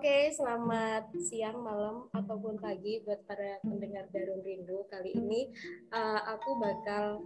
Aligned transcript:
Oke, 0.00 0.32
selamat 0.32 1.12
siang, 1.28 1.60
malam, 1.60 2.08
ataupun 2.16 2.56
pagi 2.56 3.04
buat 3.04 3.20
para 3.28 3.60
pendengar 3.60 4.08
Darun 4.08 4.40
Rindu. 4.40 4.88
Kali 4.88 5.12
ini 5.12 5.52
uh, 5.92 6.24
aku 6.24 6.56
bakal 6.56 7.20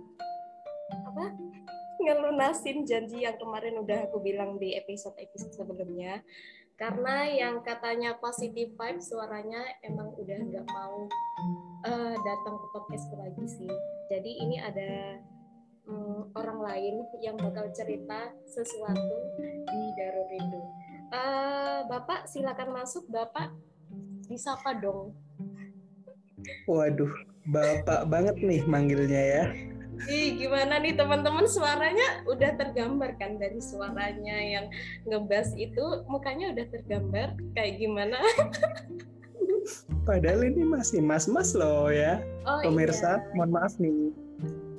apa? 1.06 1.38
ngelunasin 2.02 2.82
janji 2.82 3.22
yang 3.22 3.38
kemarin 3.38 3.78
udah 3.78 4.10
aku 4.10 4.18
bilang 4.18 4.58
di 4.58 4.74
episode-episode 4.74 5.54
sebelumnya. 5.54 6.18
Karena 6.74 7.30
yang 7.30 7.62
katanya 7.62 8.18
positive 8.18 8.74
vibe 8.74 8.98
suaranya 8.98 9.62
emang 9.86 10.10
udah 10.18 10.34
nggak 10.34 10.66
mau 10.66 11.06
uh, 11.86 12.14
datang 12.26 12.58
ke 12.58 12.66
podcast 12.74 13.06
lagi 13.14 13.44
sih. 13.54 13.70
Jadi 14.10 14.42
ini 14.42 14.58
ada 14.58 15.22
um, 15.86 16.26
orang 16.34 16.58
lain 16.58 17.06
yang 17.22 17.38
bakal 17.38 17.70
cerita 17.70 18.34
sesuatu 18.50 19.14
di 19.62 19.80
Darun 19.94 20.26
Rindu 20.26 20.83
Uh, 21.14 21.86
Bapak 21.86 22.26
silakan 22.26 22.74
masuk, 22.74 23.06
Bapak 23.06 23.54
disapa 24.26 24.74
dong. 24.82 25.14
Waduh, 26.66 27.12
Bapak 27.46 28.10
banget 28.10 28.36
nih 28.42 28.66
manggilnya 28.66 29.22
ya. 29.22 29.44
Ih, 30.10 30.34
gimana 30.34 30.82
nih 30.82 30.98
teman-teman 30.98 31.46
suaranya 31.46 32.26
udah 32.26 32.58
tergambar 32.58 33.14
kan 33.14 33.38
dari 33.38 33.62
suaranya 33.62 34.36
yang 34.42 34.66
ngebas 35.06 35.54
itu 35.54 36.02
mukanya 36.10 36.50
udah 36.50 36.66
tergambar 36.66 37.38
kayak 37.54 37.78
gimana? 37.78 38.18
Padahal 40.08 40.44
ini 40.50 40.66
masih 40.66 40.98
mas-mas 40.98 41.54
loh 41.54 41.94
ya. 41.94 42.18
Oh, 42.42 42.60
Pemirsa, 42.60 43.22
iya. 43.22 43.32
mohon 43.38 43.54
maaf 43.54 43.78
nih. 43.78 44.10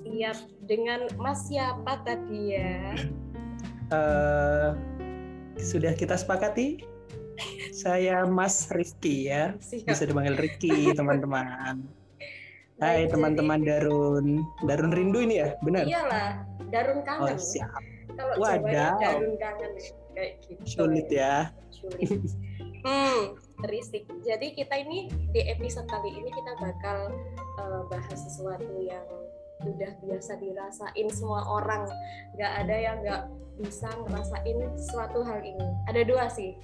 Siap, 0.03 0.37
dengan 0.67 1.07
mas 1.15 1.47
siapa 1.47 2.03
tadi 2.03 2.59
ya? 2.59 2.93
Uh, 3.89 4.75
sudah 5.59 5.93
kita 5.95 6.15
sepakati? 6.19 6.83
Saya 7.75 8.23
Mas 8.23 8.71
Rifki 8.71 9.27
ya. 9.27 9.55
Siap. 9.59 9.91
bisa 9.91 10.03
dipanggil 10.07 10.35
Rifki 10.39 10.95
teman-teman. 10.95 11.83
Hai 12.83 13.07
teman-teman 13.07 13.63
Darun. 13.63 14.43
Darun 14.63 14.91
rindu 14.91 15.23
ini 15.23 15.43
ya? 15.43 15.55
Benar? 15.63 15.87
Iyalah 15.87 16.29
Darun 16.71 17.03
kangen. 17.03 17.35
Oh, 17.35 17.39
siap. 17.39 17.81
Kalau 18.15 18.35
Wadah. 18.39 18.95
Darun 18.99 19.35
kangen 19.39 19.71
kayak 20.15 20.39
gitu. 20.43 20.61
Sulit 20.63 21.07
ya. 21.11 21.51
Sulit. 21.71 22.23
Hmm 22.85 23.35
jadi 24.25 24.47
kita 24.51 24.75
ini 24.83 25.07
di 25.31 25.41
episode 25.47 25.87
kali 25.87 26.11
ini 26.11 26.29
kita 26.29 26.51
bakal 26.59 27.13
uh, 27.61 27.81
bahas 27.87 28.19
sesuatu 28.19 28.83
yang 28.83 29.05
udah 29.63 29.91
biasa 30.03 30.35
dirasain 30.41 31.07
semua 31.13 31.47
orang. 31.47 31.87
Nggak 32.35 32.51
ada 32.65 32.75
yang 32.75 32.97
nggak 33.05 33.23
bisa 33.63 33.87
ngerasain 34.03 34.59
suatu 34.75 35.23
hal 35.23 35.39
ini. 35.45 35.67
Ada 35.87 36.01
dua 36.03 36.27
sih. 36.27 36.59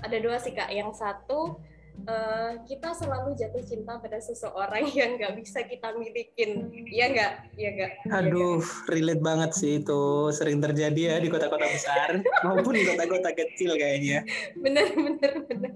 Ada 0.00 0.16
dua 0.22 0.40
sih 0.40 0.56
kak. 0.56 0.72
Yang 0.72 0.96
satu 0.96 1.60
uh, 2.08 2.52
kita 2.64 2.96
selalu 2.96 3.36
jatuh 3.36 3.60
cinta 3.64 4.00
pada 4.00 4.18
seseorang 4.22 4.88
yang 4.98 5.20
nggak 5.20 5.36
bisa 5.36 5.60
kita 5.68 5.92
milikin. 5.96 6.72
Ya 6.88 7.12
nggak? 7.12 7.32
Ya 7.60 7.68
nggak? 7.76 7.92
Aduh 8.08 8.62
ya 8.64 8.88
relate 8.88 9.22
banget 9.22 9.50
sih 9.52 9.72
itu. 9.84 10.32
Sering 10.32 10.62
terjadi 10.62 11.00
ya 11.12 11.16
di 11.20 11.28
kota-kota 11.28 11.66
besar 11.68 12.24
maupun 12.46 12.72
di 12.72 12.84
kota-kota 12.88 13.30
kecil 13.36 13.76
kayaknya. 13.76 14.24
Bener 14.56 14.88
bener 14.96 15.32
bener. 15.44 15.72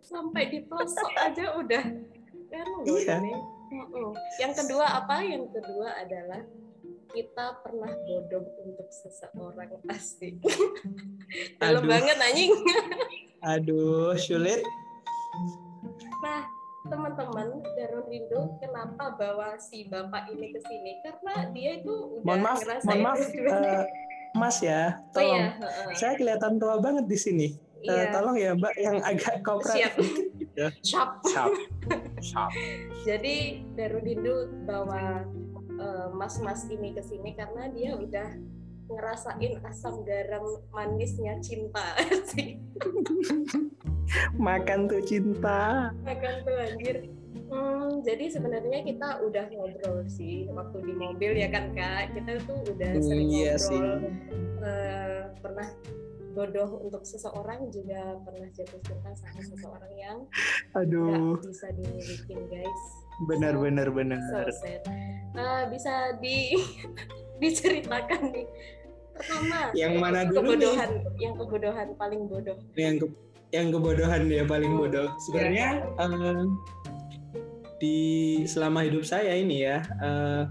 Sampai 0.00 0.48
di 0.48 0.64
pelosok 0.64 1.12
aja 1.20 1.60
udah. 1.60 1.84
Kan 2.48 2.68
iya. 2.88 3.36
Yang 4.40 4.52
kedua 4.56 4.84
apa? 5.04 5.20
Yang 5.24 5.44
kedua 5.54 5.88
adalah 6.00 6.42
kita 7.12 7.46
pernah 7.64 7.92
bodoh 8.04 8.44
untuk 8.64 8.88
seseorang 8.92 9.70
pasti. 9.88 10.36
Dalam 11.56 11.84
banget 11.88 12.16
anjing. 12.20 12.52
Aduh, 13.44 14.12
sulit. 14.18 14.60
Nah, 16.20 16.42
teman-teman 16.88 17.62
Darun 17.78 18.06
Rindu 18.10 18.58
kenapa 18.58 19.14
bawa 19.14 19.56
si 19.60 19.86
bapak 19.86 20.32
ini 20.34 20.50
ke 20.52 20.60
sini? 20.66 20.92
Karena 21.04 21.48
dia 21.54 21.70
itu 21.78 22.18
udah 22.18 22.24
mohon 22.26 22.40
maaf, 22.42 22.60
mohon 22.84 23.00
maaf, 23.04 23.20
uh, 23.22 23.84
Mas 24.34 24.58
ya, 24.60 24.98
tolong. 25.14 25.54
Oh, 25.62 25.70
iya. 25.88 25.94
Saya 25.96 26.12
kelihatan 26.18 26.58
tua 26.58 26.82
banget 26.82 27.06
di 27.06 27.18
sini. 27.18 27.48
Uh, 27.86 27.94
iya. 27.94 28.10
tolong 28.10 28.34
ya 28.34 28.58
Mbak 28.58 28.74
yang 28.74 28.98
agak 29.06 29.38
kooperatif 29.46 29.94
gitu. 30.58 30.66
Shop. 30.82 31.22
Shop. 31.30 31.52
Shop. 32.28 32.50
Jadi 33.06 33.62
Darudindu 33.78 34.50
bawa 34.66 35.22
uh, 35.78 36.08
mas-mas 36.10 36.66
ini 36.66 36.90
ke 36.94 37.02
sini 37.06 37.38
karena 37.38 37.70
dia 37.70 37.94
udah 37.94 38.28
ngerasain 38.88 39.60
asam 39.68 40.02
garam 40.02 40.64
manisnya 40.74 41.38
cinta 41.38 41.94
sih. 42.34 42.58
Makan 44.40 44.88
tuh 44.88 45.04
cinta. 45.04 45.92
Makan 46.02 46.34
tuh 46.42 46.56
anjir. 46.56 46.96
Hmm, 47.48 48.04
jadi 48.04 48.28
sebenarnya 48.28 48.84
kita 48.84 49.24
udah 49.24 49.48
ngobrol 49.52 50.04
sih 50.08 50.48
waktu 50.52 50.84
di 50.84 50.94
mobil 50.96 51.32
ya 51.36 51.48
kan 51.52 51.76
kak. 51.76 52.16
Kita 52.16 52.40
tuh 52.48 52.64
udah 52.72 52.92
sering 53.04 53.28
iya 53.28 53.54
ngobrol. 53.56 53.68
Sih. 53.68 53.80
Uh, 54.58 55.20
pernah 55.44 55.68
bodoh 56.38 56.70
untuk 56.86 57.02
seseorang 57.02 57.66
juga 57.74 58.14
pernah 58.22 58.46
jatuh 58.54 58.78
cinta 58.86 59.10
sama 59.18 59.42
seseorang 59.42 59.92
yang 59.98 60.18
aduh. 60.78 61.34
gak 61.34 61.50
bisa 61.50 61.66
dimiliki 61.74 62.34
guys. 62.46 62.82
Benar 63.26 63.58
so, 63.58 63.62
benar 63.66 63.88
benar. 63.90 64.20
so 64.22 64.62
sad. 64.62 64.86
Uh, 65.34 65.66
bisa 65.66 66.14
di 66.22 66.54
diceritakan 67.42 68.30
nih. 68.30 68.46
Pertama 69.18 69.74
yang 69.74 69.98
mana 69.98 70.30
dulu 70.30 70.54
kebodohan 70.54 70.90
nih? 71.02 71.26
yang 71.26 71.34
kebodohan 71.34 71.88
paling 71.98 72.22
bodoh. 72.30 72.58
Yang 72.78 72.94
ke, 73.02 73.06
yang 73.50 73.66
kebodohan 73.74 74.22
ya 74.30 74.44
paling 74.46 74.72
oh, 74.78 74.86
bodoh. 74.86 75.08
sebenarnya 75.26 75.82
ya. 75.82 76.06
uh, 76.06 76.46
di 77.82 77.98
selama 78.46 78.86
hidup 78.86 79.02
saya 79.02 79.34
ini 79.34 79.66
ya 79.66 79.82
uh, 79.98 80.46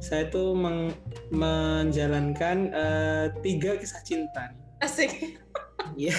saya 0.00 0.28
tuh 0.28 0.52
meng, 0.52 0.92
menjalankan 1.32 2.72
uh, 2.72 3.26
tiga 3.40 3.76
kisah 3.80 4.00
cinta 4.04 4.52
nih 4.52 4.67
Asik. 4.78 5.38
Iya. 5.98 6.14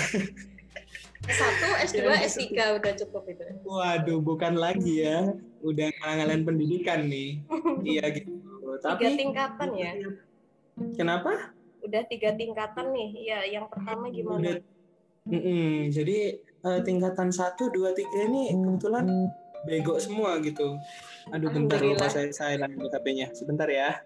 Satu, 1.30 1.68
S2, 1.86 2.00
S3 2.25 2.47
udah 2.80 2.94
cukup 3.06 3.24
itu. 3.30 3.44
Waduh, 3.68 4.20
bukan 4.24 4.58
lagi 4.58 5.06
ya. 5.06 5.36
Udah 5.62 5.92
ngalahin 6.02 6.47
pendidikan 6.47 7.06
nih. 7.06 7.44
iya 7.86 8.03
gitu. 8.09 8.40
Tapi 8.80 9.03
tiga 9.03 9.09
tingkatan 9.19 9.69
ya. 9.75 9.92
Kenapa? 10.96 11.53
Udah 11.84 12.02
tiga 12.08 12.34
tingkatan 12.34 12.96
nih. 12.96 13.09
Iya, 13.30 13.40
yang 13.59 13.66
pertama 13.68 14.08
gimana? 14.09 14.40
Udah, 14.40 14.56
mm 15.28 15.42
-mm, 15.44 15.72
jadi 15.92 16.18
uh, 16.64 16.80
tingkatan 16.81 17.30
satu, 17.30 17.69
dua, 17.69 17.92
tiga 17.92 18.25
ini 18.25 18.56
kebetulan 18.56 19.30
bego 19.68 20.00
semua 20.00 20.40
gitu. 20.40 20.80
Aduh, 21.36 21.52
bentar 21.52 21.84
lupa 21.84 22.08
saya 22.08 22.31
saya 22.31 22.56
lagi 22.64 22.80
HP-nya. 22.80 23.28
Sebentar 23.36 23.68
ya. 23.68 24.00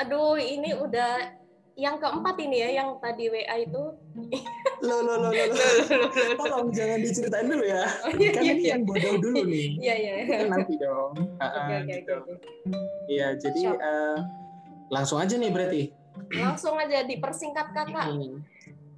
Aduh, 0.00 0.40
ini 0.40 0.72
udah 0.72 1.37
yang 1.78 2.02
keempat 2.02 2.34
ini 2.42 2.56
ya 2.58 2.82
yang 2.82 2.98
tadi 2.98 3.30
WA 3.30 3.56
itu. 3.62 3.82
Lo 4.82 4.96
lo 4.98 5.14
lo 5.22 5.30
lo 5.30 5.54
tolong 6.34 6.74
jangan 6.74 6.98
diceritain 6.98 7.46
dulu 7.46 7.62
ya. 7.62 7.86
Oh, 8.04 8.10
iya, 8.18 8.30
kan 8.34 8.42
iya, 8.42 8.52
ini 8.58 8.62
iya. 8.66 8.70
yang 8.74 8.82
bodoh 8.82 9.14
dulu 9.22 9.40
nih. 9.46 9.68
Iya 9.78 9.94
iya. 9.94 10.12
Kan 10.26 10.48
nanti 10.50 10.74
dong. 10.74 11.12
Okay, 11.38 11.76
okay, 11.86 11.98
gitu. 12.02 12.16
iya 13.06 13.38
jadi 13.38 13.78
uh, 13.78 14.18
langsung 14.90 15.22
aja 15.22 15.38
nih 15.38 15.54
berarti. 15.54 15.82
Langsung 16.34 16.74
aja 16.82 17.06
dipersingkat 17.06 17.70
kakak. 17.70 18.06
Hmm, 18.10 18.42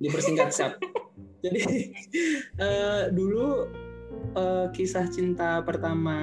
dipersingkat 0.01 0.49
siap. 0.51 0.73
Jadi 1.45 1.89
uh, 2.61 3.09
dulu 3.09 3.65
uh, 4.37 4.69
kisah 4.77 5.09
cinta 5.09 5.65
pertama 5.65 6.17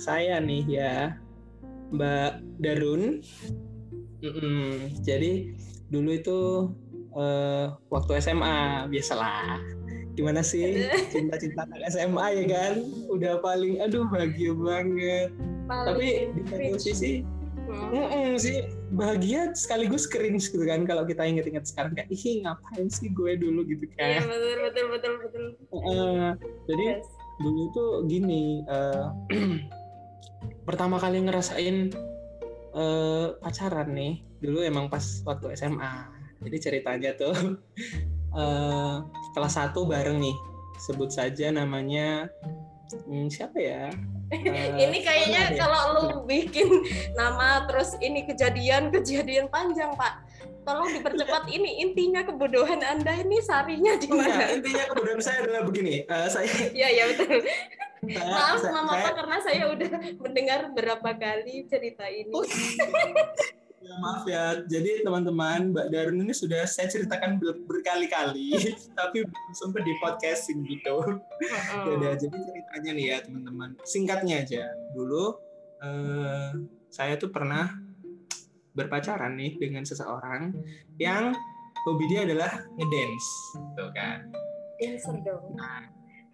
saya 0.00 0.40
nih 0.40 0.64
ya 0.64 0.94
Mbak 1.92 2.32
Darun. 2.64 3.20
Mm 4.24 4.32
-mm. 4.32 4.72
jadi 5.04 5.52
dulu 5.92 6.10
itu 6.14 6.38
uh, 7.16 7.74
waktu 7.88 8.20
SMA 8.20 8.88
biasalah. 8.90 9.60
Gimana 10.14 10.46
sih 10.46 10.86
cinta-cinta 11.10 11.66
anak 11.66 11.90
SMA 11.90 12.26
ya 12.38 12.44
kan? 12.46 12.74
Udah 13.10 13.42
paling 13.42 13.82
aduh 13.82 14.06
bahagia 14.06 14.54
banget. 14.54 15.28
Paling 15.66 15.86
tapi 15.90 16.06
di 16.30 16.42
satu 16.46 16.76
sisi 16.78 17.12
hmm. 17.66 17.90
mm 17.90 18.06
-mm, 18.06 18.28
sih 18.38 18.56
bahagia 18.94 19.50
sekaligus 19.58 20.06
cringe 20.06 20.46
gitu 20.52 20.62
kan 20.62 20.86
kalau 20.86 21.02
kita 21.02 21.26
inget-inget 21.26 21.66
sekarang. 21.66 21.98
Kayak 21.98 22.14
ih 22.14 22.46
ngapain 22.46 22.86
sih 22.86 23.10
gue 23.10 23.32
dulu? 23.34 23.66
gitu 23.66 23.90
kan. 23.98 24.22
Iya 24.22 24.22
betul 24.22 24.58
betul 24.62 24.84
betul 24.92 25.12
betul. 25.18 25.44
Uh, 25.74 26.30
jadi 26.70 27.02
yes. 27.02 27.10
dulu 27.42 27.62
tuh 27.74 27.90
gini 28.06 28.62
uh, 28.70 29.10
pertama 30.68 31.02
kali 31.02 31.26
ngerasain 31.26 31.90
uh, 32.74 33.34
pacaran 33.42 33.90
nih 33.90 34.22
dulu 34.44 34.60
emang 34.60 34.92
pas 34.92 35.24
waktu 35.24 35.56
SMA 35.56 36.24
jadi 36.44 36.56
ceritanya 36.60 37.10
tuh 37.16 37.56
uh, 38.36 38.96
kelas 39.34 39.56
1 39.56 39.72
bareng 39.72 40.20
nih. 40.20 40.36
Sebut 40.74 41.08
saja 41.08 41.48
namanya 41.48 42.28
hmm, 43.08 43.32
siapa 43.32 43.56
ya? 43.56 43.88
Uh, 44.28 44.76
ini 44.84 45.00
kayaknya 45.00 45.56
kalau 45.56 45.80
lu 45.96 46.04
bikin 46.28 46.68
nama 47.16 47.64
terus 47.64 47.96
ini 48.04 48.28
kejadian-kejadian 48.28 49.48
panjang 49.48 49.96
pak. 49.96 50.20
Tolong 50.64 50.96
dipercepat 50.96 51.44
ini 51.52 51.84
intinya 51.84 52.24
kebodohan 52.24 52.80
anda 52.80 53.12
ini 53.20 53.36
sarinya 53.44 54.00
di 54.00 54.08
mana? 54.08 54.48
ya, 54.48 54.56
intinya 54.56 54.84
kebodohan 54.88 55.20
saya 55.20 55.44
adalah 55.44 55.60
begini 55.68 56.08
uh, 56.08 56.24
saya 56.24 56.48
ya 56.80 56.88
ya 56.88 57.04
betul. 57.12 57.44
Saya, 58.04 58.20
maaf 58.20 58.60
saya, 58.60 58.72
mama 58.72 58.92
saya, 59.00 59.12
karena 59.16 59.36
saya 59.40 59.64
udah 59.72 59.88
mendengar 60.20 60.60
berapa 60.76 61.10
kali 61.16 61.64
cerita 61.64 62.04
ini. 62.04 62.32
Oh, 62.36 62.44
ya, 63.84 63.94
maaf 64.00 64.22
ya. 64.24 64.44
Jadi 64.64 65.04
teman-teman 65.04 65.70
Mbak 65.76 65.86
Darun 65.92 66.24
ini 66.24 66.32
sudah 66.32 66.64
saya 66.64 66.88
ceritakan 66.88 67.36
ber 67.36 67.60
berkali-kali 67.68 68.56
tapi 68.98 69.28
sampai 69.52 69.80
di 69.84 69.92
podcasting 70.00 70.64
gitu. 70.64 71.20
Jadi 72.00 72.26
ceritanya 72.32 72.90
nih 72.96 73.06
ya 73.12 73.16
teman-teman. 73.22 73.76
Singkatnya 73.84 74.42
aja. 74.42 74.64
Dulu 74.96 75.24
uh, 75.84 76.50
saya 76.88 77.20
tuh 77.20 77.28
pernah 77.28 77.76
berpacaran 78.74 79.38
nih 79.38 79.60
dengan 79.60 79.86
seseorang 79.86 80.50
yang 80.98 81.30
hobi 81.86 82.04
dia 82.10 82.26
adalah 82.26 82.50
ngedance 82.80 83.28
tuh 83.76 83.90
kan. 83.92 84.32
Dancer 84.80 85.14
dong. 85.22 85.54
Nah, 85.54 85.86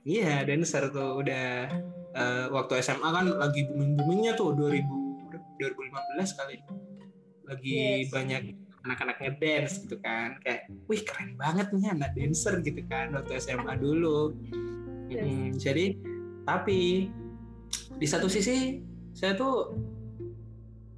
iya 0.08 0.40
dancer 0.48 0.88
tuh 0.88 1.20
udah 1.20 1.68
uh, 2.16 2.46
waktu 2.54 2.80
SMA 2.80 3.08
kan 3.12 3.26
lagi 3.36 3.68
booming 3.68 4.00
boomingnya 4.00 4.32
tuh 4.38 4.56
2000 4.56 5.00
2015 5.60 6.38
kali 6.40 6.56
lagi 7.50 8.06
yes. 8.06 8.14
banyak 8.14 8.42
anak-anak 8.86 9.16
ngedance 9.20 9.84
gitu 9.84 9.96
kan. 10.00 10.40
Kayak 10.40 10.70
wih 10.88 11.02
keren 11.04 11.36
banget 11.36 11.68
nih 11.74 11.90
anak 11.92 12.10
dancer 12.16 12.54
gitu 12.64 12.80
kan 12.88 13.12
waktu 13.12 13.36
SMA 13.42 13.74
dulu. 13.76 14.32
Yes. 15.10 15.26
hmm, 15.26 15.48
jadi 15.58 15.84
tapi 16.46 17.10
di 17.98 18.06
satu 18.06 18.30
sisi 18.30 18.78
saya 19.10 19.34
tuh 19.34 19.74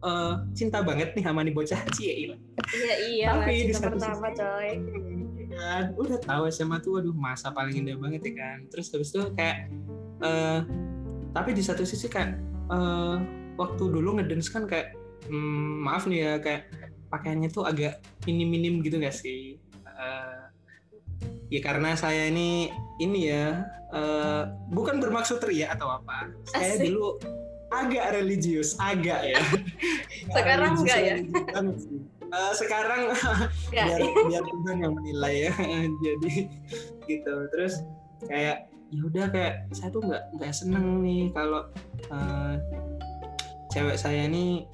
uh, 0.04 0.44
cinta 0.52 0.84
banget 0.84 1.16
nih 1.16 1.24
sama 1.24 1.40
nih 1.42 1.54
bocah 1.56 1.80
cie. 1.96 2.36
Iya 2.72 2.94
iya 3.08 3.26
tapi 3.32 3.72
di 3.72 3.74
satu 3.74 3.96
pertama 3.96 4.30
coy. 4.36 4.70
kan 5.52 5.92
udah 6.00 6.16
tahu 6.16 6.48
SMA 6.48 6.80
tuh 6.80 6.96
waduh 6.96 7.12
masa 7.12 7.52
paling 7.52 7.84
indah 7.84 7.96
banget 7.96 8.24
ya 8.30 8.32
kan. 8.36 8.58
Terus 8.68 8.88
habis 8.92 9.12
itu 9.12 9.20
kayak 9.36 9.68
uh, 10.24 10.64
tapi 11.32 11.56
di 11.56 11.62
satu 11.64 11.84
sisi 11.84 12.08
kan 12.08 12.40
uh, 12.72 13.20
waktu 13.60 13.84
dulu 13.84 14.20
ngedance 14.20 14.48
kan 14.48 14.64
kayak 14.64 14.96
hmm, 15.28 15.84
maaf 15.84 16.06
nih 16.08 16.18
ya 16.22 16.32
kayak 16.40 16.62
pakaiannya 17.12 17.50
tuh 17.52 17.68
agak 17.68 18.00
minim-minim 18.24 18.80
gitu 18.80 18.96
gak 18.96 19.12
sih 19.12 19.60
uh, 19.84 20.48
ya 21.52 21.60
karena 21.60 21.92
saya 21.92 22.32
ini 22.32 22.72
ini 22.96 23.28
ya 23.28 23.68
uh, 23.92 24.48
bukan 24.72 24.98
bermaksud 24.98 25.44
ria 25.44 25.70
atau 25.74 26.00
apa 26.00 26.32
saya 26.48 26.80
Asik. 26.80 26.88
dulu 26.88 27.20
agak 27.72 28.06
religius, 28.20 28.76
agak 28.76 29.20
ya. 29.24 29.40
Sekarang 30.36 30.76
enggak 30.76 31.00
ya? 31.00 31.14
Uh, 32.32 32.52
sekarang 32.56 33.12
biar 33.68 34.00
biar 34.00 34.40
Tuhan 34.40 34.76
yang 34.80 34.92
menilai 34.96 35.48
ya. 35.48 35.52
Jadi 36.04 36.48
gitu. 37.04 37.34
Terus 37.52 37.84
kayak 38.24 38.72
ya 38.92 39.00
udah 39.04 39.26
kayak 39.28 39.68
saya 39.72 39.88
tuh 39.92 40.00
nggak 40.04 40.22
nggak 40.40 40.52
seneng 40.52 41.04
nih 41.04 41.28
kalau 41.36 41.68
uh, 42.08 42.56
cewek 43.68 44.00
saya 44.00 44.28
ini 44.28 44.64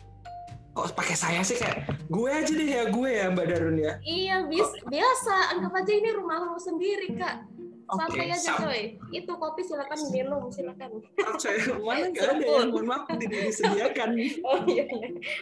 kok 0.78 0.94
pakai 0.94 1.16
saya 1.18 1.42
sih 1.42 1.58
kayak 1.58 1.90
gue 2.06 2.30
aja 2.30 2.52
deh 2.54 2.70
ya 2.70 2.82
gue 2.86 3.10
ya 3.10 3.26
Mbak 3.34 3.46
Darun 3.50 3.78
ya. 3.82 3.98
Iya 4.06 4.46
bis, 4.46 4.70
biasa 4.86 5.58
anggap 5.58 5.74
aja 5.74 5.90
ini 5.90 6.10
rumah 6.14 6.38
lo 6.38 6.54
sendiri 6.54 7.18
kak 7.18 7.42
Santai 7.88 8.28
aja 8.28 8.52
coy. 8.60 8.82
Itu 9.08 9.32
kopi 9.40 9.64
silakan 9.64 10.00
minum, 10.12 10.42
silakan. 10.52 11.00
Saya 11.40 11.72
mana 11.80 12.12
nggak 12.12 12.24
ada 12.36 12.44
ya, 12.44 12.68
mohon 12.68 12.84
maaf 12.84 13.08
tidak 13.08 13.48
disediakan. 13.48 14.10
oh 14.44 14.60
iya. 14.68 14.84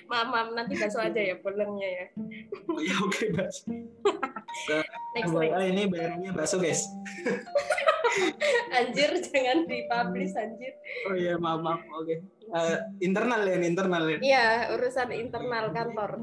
Maaf, 0.06 0.28
maaf 0.31 0.48
nanti 0.54 0.78
bakso 0.78 1.02
aja 1.02 1.19
ya 1.19 1.34
pulangnya 1.43 1.88
ya. 1.90 2.06
oh 2.70 2.78
iya 2.78 2.96
oke 3.02 3.10
okay, 3.10 3.28
bakso. 3.34 3.66
next, 5.19 5.32
next. 5.34 5.66
ini 5.75 5.82
bayarnya 5.90 6.31
bakso 6.31 6.62
guys. 6.62 6.87
anjir 8.78 9.10
jangan 9.26 9.66
dipublish 9.66 10.34
anjir. 10.38 10.72
Oh 11.10 11.14
iya 11.19 11.34
maaf 11.34 11.60
maaf 11.66 11.82
oke. 11.99 12.06
Okay. 12.06 12.19
Uh, 12.46 12.78
internal 13.02 13.42
ya 13.42 13.58
internal 13.58 14.06
ya. 14.06 14.19
Iya 14.22 14.46
urusan 14.78 15.10
internal 15.19 15.75
kantor. 15.75 16.22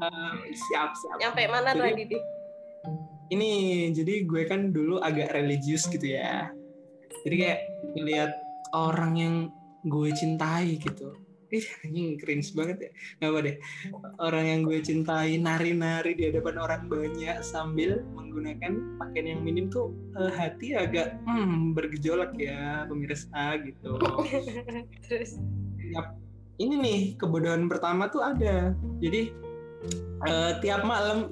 uh, 0.00 0.34
siap 0.56 0.96
siap. 0.96 1.16
Nyampe 1.20 1.44
mana 1.52 1.76
Jadi, 1.76 2.08
tadi? 2.08 2.40
Ini 3.32 3.50
jadi 3.96 4.28
gue 4.28 4.42
kan 4.44 4.70
dulu 4.70 5.00
agak 5.00 5.32
religius 5.32 5.88
gitu 5.88 6.12
ya 6.12 6.52
jadi 7.24 7.36
kayak 7.40 7.60
ngeliat 7.96 8.32
orang 8.76 9.12
yang 9.16 9.34
gue 9.88 10.10
cintai 10.12 10.76
gitu 10.78 11.16
Ih, 11.52 11.68
ini 11.84 12.16
cringe 12.16 12.56
banget 12.56 12.76
ya. 12.80 12.90
Gak 13.20 13.28
apa 13.28 13.38
deh. 13.44 13.56
Orang 14.24 14.44
yang 14.48 14.60
gue 14.64 14.80
cintai 14.80 15.36
nari-nari 15.36 16.16
di 16.16 16.32
hadapan 16.32 16.56
orang 16.56 16.88
banyak 16.88 17.44
sambil 17.44 18.00
menggunakan 18.16 18.96
pakaian 18.96 19.36
yang 19.36 19.44
minim 19.44 19.68
tuh 19.68 19.92
uh, 20.16 20.32
hati 20.32 20.72
agak 20.72 21.12
hmm, 21.28 21.76
bergejolak 21.76 22.32
ya 22.40 22.88
pemirsa 22.88 23.60
gitu. 23.68 24.00
Terus? 25.04 25.36
Ini 26.56 26.74
nih 26.80 27.00
kebodohan 27.20 27.68
pertama 27.68 28.08
tuh 28.08 28.24
ada. 28.24 28.72
Jadi 29.04 29.36
uh, 30.26 30.52
tiap 30.62 30.82
malam. 30.86 31.28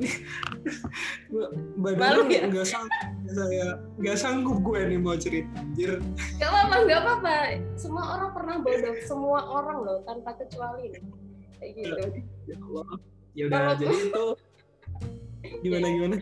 Badan 1.83 2.27
ya? 2.29 2.45
nggak 2.51 2.67
sanggup 2.67 3.01
saya 3.31 3.79
nggak 3.97 4.19
sanggup 4.19 4.59
gue 4.67 4.81
nih 4.91 4.99
mau 4.99 5.17
cerita 5.17 5.63
anjir. 5.63 6.03
Gak 6.37 6.51
apa-apa 6.51 6.77
gak 6.85 7.01
apa-apa. 7.07 7.35
Semua 7.79 8.05
orang 8.19 8.31
pernah 8.35 8.57
bodoh. 8.61 8.95
Semua 9.07 9.41
orang 9.47 9.79
loh 9.87 9.99
tanpa 10.05 10.35
kecuali. 10.37 10.91
Kayak 11.61 11.73
gitu. 11.79 12.05
Ya 12.51 12.57
Allah. 12.59 12.89
Ya 13.31 13.43
udah 13.47 13.79
jadi 13.79 13.97
itu 14.11 14.27
gimana 15.63 15.87
gimana? 15.89 16.17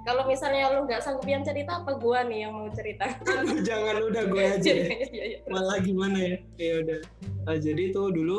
Kalau 0.00 0.24
misalnya 0.24 0.72
lu 0.72 0.88
nggak 0.88 1.04
sanggup 1.04 1.28
yang 1.28 1.44
cerita 1.44 1.84
apa 1.84 1.92
gue 2.00 2.18
nih 2.32 2.38
yang 2.48 2.52
mau 2.56 2.68
cerita? 2.72 3.04
Aduh, 3.20 3.60
jangan 3.60 3.96
udah 4.00 4.22
gue 4.26 4.44
aja 4.58 4.72
ya. 4.72 4.88
Iya, 5.14 5.24
iya. 5.36 5.38
malah 5.46 5.78
gimana 5.84 6.18
ya? 6.18 6.36
Ya 6.56 6.72
udah. 6.80 6.98
Nah, 7.44 7.56
jadi 7.60 7.82
itu 7.92 8.02
dulu 8.08 8.38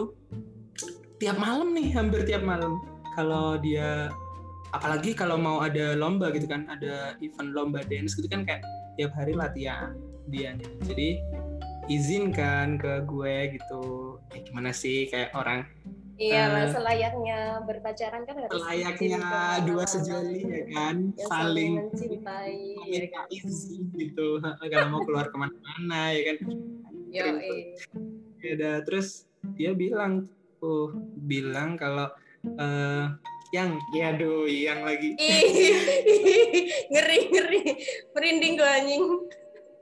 tiap 1.21 1.37
malam 1.37 1.77
nih 1.77 1.93
hampir 1.93 2.25
tiap 2.25 2.41
malam 2.41 2.81
kalau 3.15 3.59
dia 3.59 4.11
apalagi 4.71 5.11
kalau 5.11 5.35
mau 5.35 5.59
ada 5.59 5.99
lomba 5.99 6.31
gitu 6.31 6.47
kan 6.47 6.63
ada 6.71 7.19
event 7.19 7.51
lomba 7.51 7.83
dance 7.83 8.15
gitu 8.15 8.27
kan 8.31 8.47
kayak 8.47 8.63
tiap 8.95 9.11
hari 9.15 9.35
latihan 9.35 9.91
dia 10.31 10.55
jadi 10.87 11.19
izinkan 11.91 12.79
ke 12.79 13.03
gue 13.03 13.57
gitu. 13.57 14.15
Ya 14.31 14.39
gimana 14.47 14.71
sih 14.71 15.11
kayak 15.11 15.35
orang 15.35 15.67
Iya, 16.21 16.53
uh, 16.53 16.69
selayaknya 16.69 17.65
berpacaran 17.65 18.21
kan 18.29 18.35
harus 18.45 18.53
selayaknya 18.53 19.25
dua 19.65 19.89
sejoli 19.89 20.45
ya 20.45 20.63
kan, 20.69 20.95
ya, 21.17 21.25
saling 21.25 21.73
mencintai, 21.81 22.77
ya 22.85 23.09
kan? 23.09 23.25
izin 23.33 23.89
gitu, 23.97 24.37
kalau 24.45 24.87
mau 24.93 25.01
keluar 25.01 25.33
ke 25.33 25.37
mana-mana 25.41 26.13
ya 26.13 26.21
kan. 26.29 26.37
Yo, 27.09 27.25
ya 28.37 28.51
udah 28.53 28.75
terus 28.85 29.25
dia 29.57 29.73
bilang, 29.73 30.29
oh 30.61 30.93
bilang 31.25 31.73
kalau 31.73 32.13
uh, 32.45 33.05
yang 33.51 33.75
ya 33.91 34.15
aduh 34.15 34.47
yang 34.47 34.81
lagi. 34.87 35.15
Ngeri 36.91 37.19
ngeri. 37.31 37.61
Merinding 38.15 38.53
gue 38.55 38.69
anjing. 38.69 39.03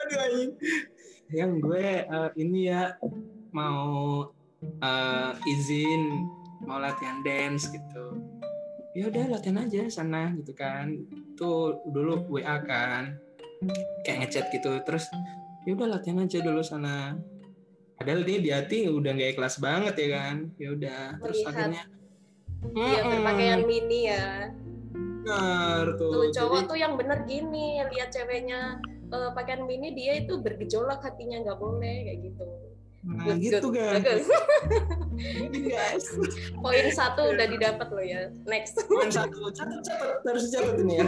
Aduh 0.02 0.20
anjing. 0.26 0.52
Yang 1.30 1.52
gue 1.62 1.88
uh, 2.10 2.30
ini 2.34 2.60
ya 2.74 2.98
mau 3.54 4.26
uh, 4.82 5.32
izin 5.46 6.26
mau 6.66 6.82
latihan 6.82 7.22
dance 7.22 7.70
gitu. 7.70 8.06
Ya 8.98 9.08
udah 9.08 9.38
latihan 9.38 9.62
aja 9.64 9.86
sana 9.88 10.34
gitu 10.34 10.52
kan. 10.58 10.98
Tuh 11.38 11.80
dulu 11.94 12.26
WA 12.34 12.58
kan 12.66 13.22
kayak 14.02 14.26
ngechat 14.26 14.46
gitu. 14.50 14.82
Terus 14.82 15.06
ya 15.70 15.78
udah 15.78 15.88
latihan 16.02 16.26
aja 16.26 16.42
dulu 16.42 16.66
sana. 16.66 17.14
Padahal 18.00 18.24
dia 18.24 18.40
di 18.40 18.50
hati 18.50 18.88
udah 18.88 19.12
gak 19.14 19.38
ikhlas 19.38 19.62
banget 19.62 19.94
ya 20.02 20.08
kan. 20.18 20.36
Ya 20.58 20.74
udah 20.74 21.02
terus 21.22 21.46
akhirnya 21.46 21.86
Iya 22.76 23.00
hmm. 23.02 23.10
berpakaian 23.12 23.62
mini 23.64 24.00
ya. 24.12 24.28
Benar 24.94 25.86
tuh. 25.96 26.12
Tuh 26.12 26.26
cowok 26.34 26.60
Jadi... 26.64 26.70
tuh 26.70 26.78
yang 26.78 26.94
bener 27.00 27.20
gini, 27.28 27.80
lihat 27.92 28.10
ceweknya 28.12 28.80
uh, 29.12 29.30
pakaian 29.34 29.64
mini 29.66 29.96
dia 29.96 30.20
itu 30.20 30.40
bergejolak 30.40 31.02
hatinya 31.02 31.44
nggak 31.44 31.60
boleh 31.60 31.96
kayak 32.08 32.20
gitu. 32.30 32.46
Nah 33.00 33.32
good, 33.32 33.40
gitu 33.40 33.68
good. 33.72 34.04
guys. 34.04 34.28
guys. 35.56 36.06
Poin 36.64 36.88
satu 36.92 37.32
udah 37.32 37.48
didapat 37.48 37.88
lo 37.96 38.04
ya. 38.04 38.28
Next. 38.44 38.76
Poin 38.92 39.08
satu 39.08 39.48
catat 39.56 39.80
catat 39.88 40.20
harus 40.28 40.52
catat 40.52 40.76
ini 40.84 41.00
ya. 41.00 41.08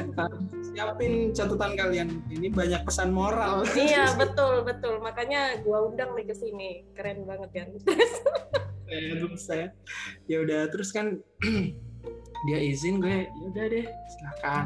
Siapin 0.72 1.36
catatan 1.36 1.72
kalian. 1.76 2.08
Ini 2.32 2.48
banyak 2.56 2.88
pesan 2.88 3.12
moral. 3.12 3.68
iya 3.76 4.08
betul 4.16 4.64
betul. 4.64 5.04
Makanya 5.04 5.60
gua 5.68 5.92
undang 5.92 6.16
nih 6.16 6.32
ke 6.32 6.36
sini. 6.36 6.88
Keren 6.96 7.28
banget 7.28 7.50
kan. 7.52 7.68
saya 8.92 9.16
terus 9.16 9.42
saya 9.42 9.68
ya 10.28 10.38
udah 10.40 10.62
terus 10.68 10.90
kan 10.92 11.16
dia 12.46 12.60
izin 12.60 13.00
gue 13.00 13.16
ya 13.24 13.46
udah 13.48 13.66
deh 13.68 13.86
silakan 13.88 14.66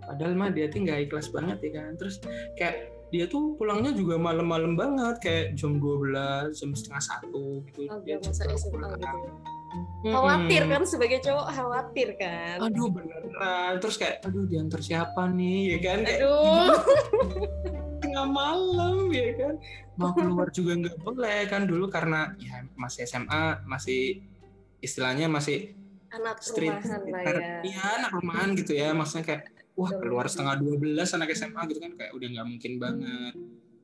padahal 0.00 0.34
mah 0.34 0.50
dia 0.50 0.66
tuh 0.66 0.80
nggak 0.80 1.06
ikhlas 1.06 1.28
banget 1.28 1.58
ya 1.60 1.70
kan 1.76 1.90
terus 1.94 2.16
kayak 2.54 2.76
dia 3.10 3.26
tuh 3.26 3.58
pulangnya 3.58 3.90
juga 3.90 4.14
malam-malam 4.16 4.74
banget 4.74 5.18
kayak 5.18 5.44
jam 5.54 5.82
12 5.82 6.54
jam 6.54 6.70
setengah 6.72 7.02
satu 7.04 7.60
gitu 7.66 7.90
Oh, 7.90 7.98
dia 8.00 8.16
masa 8.18 8.46
pulang. 8.64 8.94
gitu 8.94 9.02
ya. 10.06 10.12
Khawatir 10.14 10.62
kan 10.66 10.82
sebagai 10.82 11.18
cowok 11.20 11.46
khawatir 11.50 12.08
kan. 12.14 12.56
aduh 12.58 12.86
beneran 12.88 13.72
terus 13.78 13.98
kayak 13.98 14.22
aduh 14.22 14.46
diantar 14.46 14.78
siapa 14.78 15.26
nih 15.28 15.74
ya 15.74 15.78
kan 15.82 15.98
Aduh. 16.06 16.74
tengah 18.10 18.26
malam 18.26 19.06
ya 19.14 19.28
kan? 19.38 19.54
Mau 19.94 20.10
keluar 20.12 20.50
juga 20.50 20.72
nggak 20.74 20.98
boleh 20.98 21.40
kan? 21.46 21.62
Dulu 21.70 21.86
karena 21.86 22.34
ya 22.42 22.66
masih 22.74 23.06
SMA 23.06 23.62
masih 23.64 24.26
istilahnya 24.82 25.30
masih 25.30 25.78
Anak 26.10 26.42
street 26.42 26.74
rumahan 26.74 27.02
lah 27.06 27.22
ya. 27.22 27.62
iya 27.62 27.84
anak 28.02 28.10
rumahan 28.18 28.48
gitu 28.58 28.74
ya. 28.74 28.90
Maksudnya 28.90 29.24
kayak 29.24 29.42
wah 29.78 29.94
keluar 29.94 30.26
setengah 30.26 30.58
12 30.58 30.98
anak 30.98 31.30
SMA 31.38 31.62
gitu 31.70 31.78
kan 31.78 31.92
kayak 31.94 32.12
udah 32.18 32.28
nggak 32.34 32.46
mungkin 32.50 32.72
banget. 32.82 33.34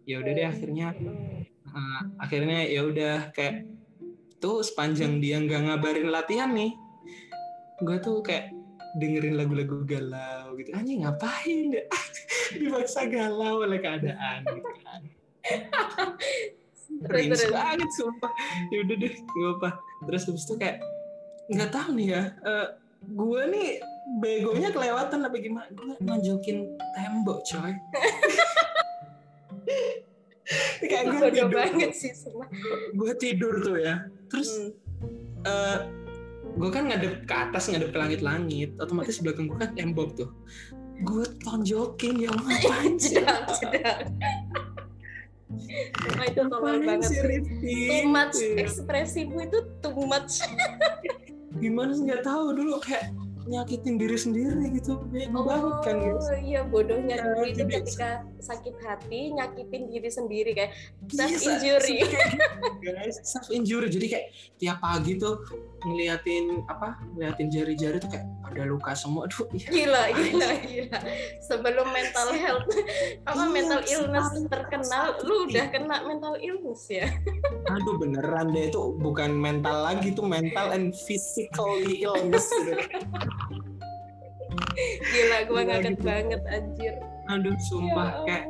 Ya 0.07 0.19
udah 0.19 0.33
deh 0.35 0.47
akhirnya 0.51 0.89
uh, 1.71 2.03
akhirnya 2.19 2.67
ya 2.67 2.83
udah 2.83 3.31
kayak 3.31 3.71
tuh 4.43 4.61
sepanjang 4.61 5.23
dia 5.23 5.41
nggak 5.41 5.71
ngabarin 5.71 6.09
latihan 6.13 6.51
nih 6.53 6.77
gue 7.77 7.99
tuh 8.01 8.25
kayak 8.25 8.56
dengerin 8.97 9.37
lagu-lagu 9.37 9.85
galau 9.85 10.57
gitu. 10.57 10.73
Anjing 10.73 11.05
ngapain 11.05 11.67
ya? 11.71 11.85
Dipaksa 12.61 13.07
galau 13.07 13.63
oleh 13.63 13.79
keadaan 13.79 14.41
gitu 14.47 14.73
kan. 14.83 15.01
Terus, 16.97 17.29
cringe 17.29 17.45
banget 17.53 17.91
sumpah. 17.93 18.33
Ya 18.73 18.79
udah 18.83 18.97
deh 18.97 19.15
gak 19.15 19.51
apa 19.61 19.71
terus 20.07 20.23
habis 20.25 20.45
itu 20.45 20.55
kayak 20.57 20.79
nggak 21.47 21.71
tahu 21.71 21.95
nih 21.95 22.07
ya 22.11 22.23
eh, 22.43 22.69
gue 23.07 23.43
nih 23.49 23.69
begonya 24.19 24.69
kelewatan 24.71 25.19
apa 25.23 25.37
gimana? 25.37 25.69
Gue 25.71 25.95
nonjokin 26.01 26.59
tembok 26.95 27.43
coy. 27.45 27.73
Kayak 30.79 31.05
gue 31.11 31.29
tidur 31.35 31.51
banget 31.51 31.91
sih 31.91 32.15
semua. 32.15 32.47
gue 32.95 33.13
tidur 33.19 33.55
tuh 33.61 33.77
ya. 33.77 34.07
Terus 34.31 34.51
Hmm. 34.97 35.45
eh 35.45 35.79
gue 36.57 36.71
kan 36.73 36.89
ngadep 36.89 37.29
ke 37.29 37.35
atas 37.37 37.69
ngadep 37.69 37.93
ke 37.93 37.99
langit-langit 37.99 38.71
otomatis 38.77 39.21
belakang 39.21 39.47
gue 39.47 39.59
kan 39.59 39.71
tembok 39.73 40.17
tuh 40.17 40.31
gue 40.99 41.25
tonjokin 41.45 42.25
ya 42.25 42.33
Allah 42.33 42.57
sih 42.97 43.21
Jedang, 43.21 43.45
jedang. 43.53 44.01
Itu 46.27 46.43
tolol 46.51 46.83
banget? 46.83 47.11
Too 47.13 48.03
much 48.09 48.35
Iya. 48.35 48.65
ekspresimu 48.67 49.47
itu 49.47 49.59
too 49.79 50.03
much. 50.03 50.41
gimana 51.57 51.93
sih 51.93 52.05
nggak 52.05 52.21
tahu 52.21 52.53
dulu 52.53 52.77
kayak 52.81 53.09
nyakitin 53.47 53.95
diri 53.95 54.15
sendiri 54.15 54.59
gitu 54.73 54.99
bego 55.07 55.41
banget 55.41 55.75
kan 55.81 55.97
guys 55.97 56.27
Oh 56.27 56.35
iya 56.37 56.61
bodohnya 56.63 57.15
Ya, 57.15 57.23
dulu 57.25 57.43
itu 57.45 57.63
jadi- 57.63 57.75
ketika 57.77 58.11
sakit 58.39 58.75
hati 58.81 59.21
nyakitin 59.33 59.83
diri 59.87 60.09
sendiri 60.09 60.51
kayak 60.53 60.75
self 61.09 61.31
Iya, 61.33 61.47
injury. 61.49 61.99
guys 62.85 63.17
self 63.23 63.49
injury 63.49 63.87
jadi 63.89 64.07
kayak 64.09 64.27
tiap 64.57 64.79
pagi 64.79 65.15
tuh 65.15 65.41
ngeliatin 65.83 66.67
apa 66.67 66.99
ngeliatin 67.13 67.47
jari-jari 67.49 67.97
tuh 67.97 68.11
kayak 68.11 68.27
ada 68.47 68.63
luka 68.65 68.93
semua 68.93 69.27
aduh 69.27 69.47
iya. 69.53 69.69
Gila, 69.69 70.03
gila, 70.13 70.49
gila. 70.63 70.99
Sebelum 71.41 71.87
mental 71.89 72.29
health 72.33 72.67
apa 73.23 73.37
Iya, 73.37 73.53
mental 73.53 73.81
illness 73.85 74.29
terkenal, 74.47 75.07
lu 75.21 75.47
udah 75.47 75.67
kena 75.69 75.97
mental 76.03 76.35
illness 76.37 76.83
ya. 76.89 77.07
aduh 77.67 77.95
beneran 77.97 78.51
deh 78.51 78.67
itu 78.67 78.95
bukan 78.97 79.31
mental 79.31 79.85
lagi 79.85 80.11
tuh 80.11 80.25
mental 80.25 80.71
and 80.71 80.97
physically 80.97 82.01
illness 82.01 82.49
gitu. 82.51 82.75
Gila, 85.07 85.39
Gila, 85.49 85.61
ngaget 85.67 85.95
gitu. 85.97 86.05
banget 86.07 86.43
anjir. 86.49 86.95
aduh 87.27 87.59
sumpah 87.59 88.23
ya 88.23 88.27
kayak 88.27 88.47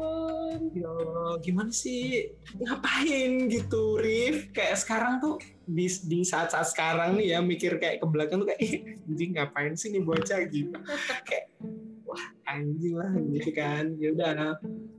ya 0.76 0.88
Allah, 0.92 1.40
gimana 1.40 1.72
sih? 1.72 2.28
Ngapain 2.60 3.48
gitu 3.48 3.96
Rif? 3.96 4.52
Kayak 4.52 4.76
sekarang 4.84 5.16
tuh 5.20 5.40
di 5.64 5.88
di 5.88 6.20
saat-saat 6.20 6.68
sekarang 6.76 7.16
nih 7.16 7.36
ya 7.36 7.38
mikir 7.40 7.80
kayak 7.80 8.04
ke 8.04 8.06
belakang 8.08 8.44
tuh 8.44 8.52
kayak 8.52 8.60
"Ih, 8.60 9.00
anjing 9.08 9.32
ngapain 9.36 9.72
sih 9.72 9.88
nih 9.96 10.04
bocah? 10.04 10.44
Gitu. 10.48 10.76
Kayak 11.24 11.48
wah 12.04 12.24
anjing 12.52 12.94
lah 13.00 13.08
gitu 13.32 13.50
kan. 13.56 13.96
Ya 13.96 14.12
udah 14.12 14.28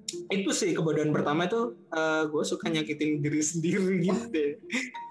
itu 0.07 0.49
sih 0.55 0.71
kebodohan 0.71 1.11
pertama 1.11 1.51
tuh 1.51 1.75
gue 2.31 2.43
suka 2.47 2.71
nyakitin 2.71 3.19
diri 3.19 3.41
sendiri 3.43 3.99
gitu 4.03 4.23
deh 4.31 4.51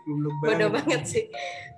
Goblok 0.06 0.34
Bodoh 0.38 0.70
banget 0.70 1.02
sih. 1.02 1.24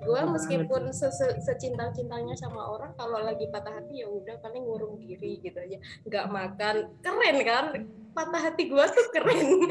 Bodoh 0.04 0.37
meskipun 0.37 0.92
se 0.92 1.08
-se 1.08 1.40
secinta-cintanya 1.40 2.37
sama 2.37 2.60
orang 2.60 2.92
kalau 3.00 3.25
lagi 3.25 3.48
patah 3.48 3.72
hati 3.72 4.04
ya 4.04 4.08
udah 4.12 4.37
paling 4.44 4.68
ngurung 4.68 5.00
diri 5.00 5.40
gitu 5.40 5.56
aja. 5.56 5.80
Nggak 6.04 6.26
makan. 6.28 6.76
Keren 7.00 7.37
kan? 7.40 7.64
Patah 8.12 8.40
hati 8.52 8.68
gua 8.68 8.84
tuh 8.92 9.08
keren. 9.16 9.64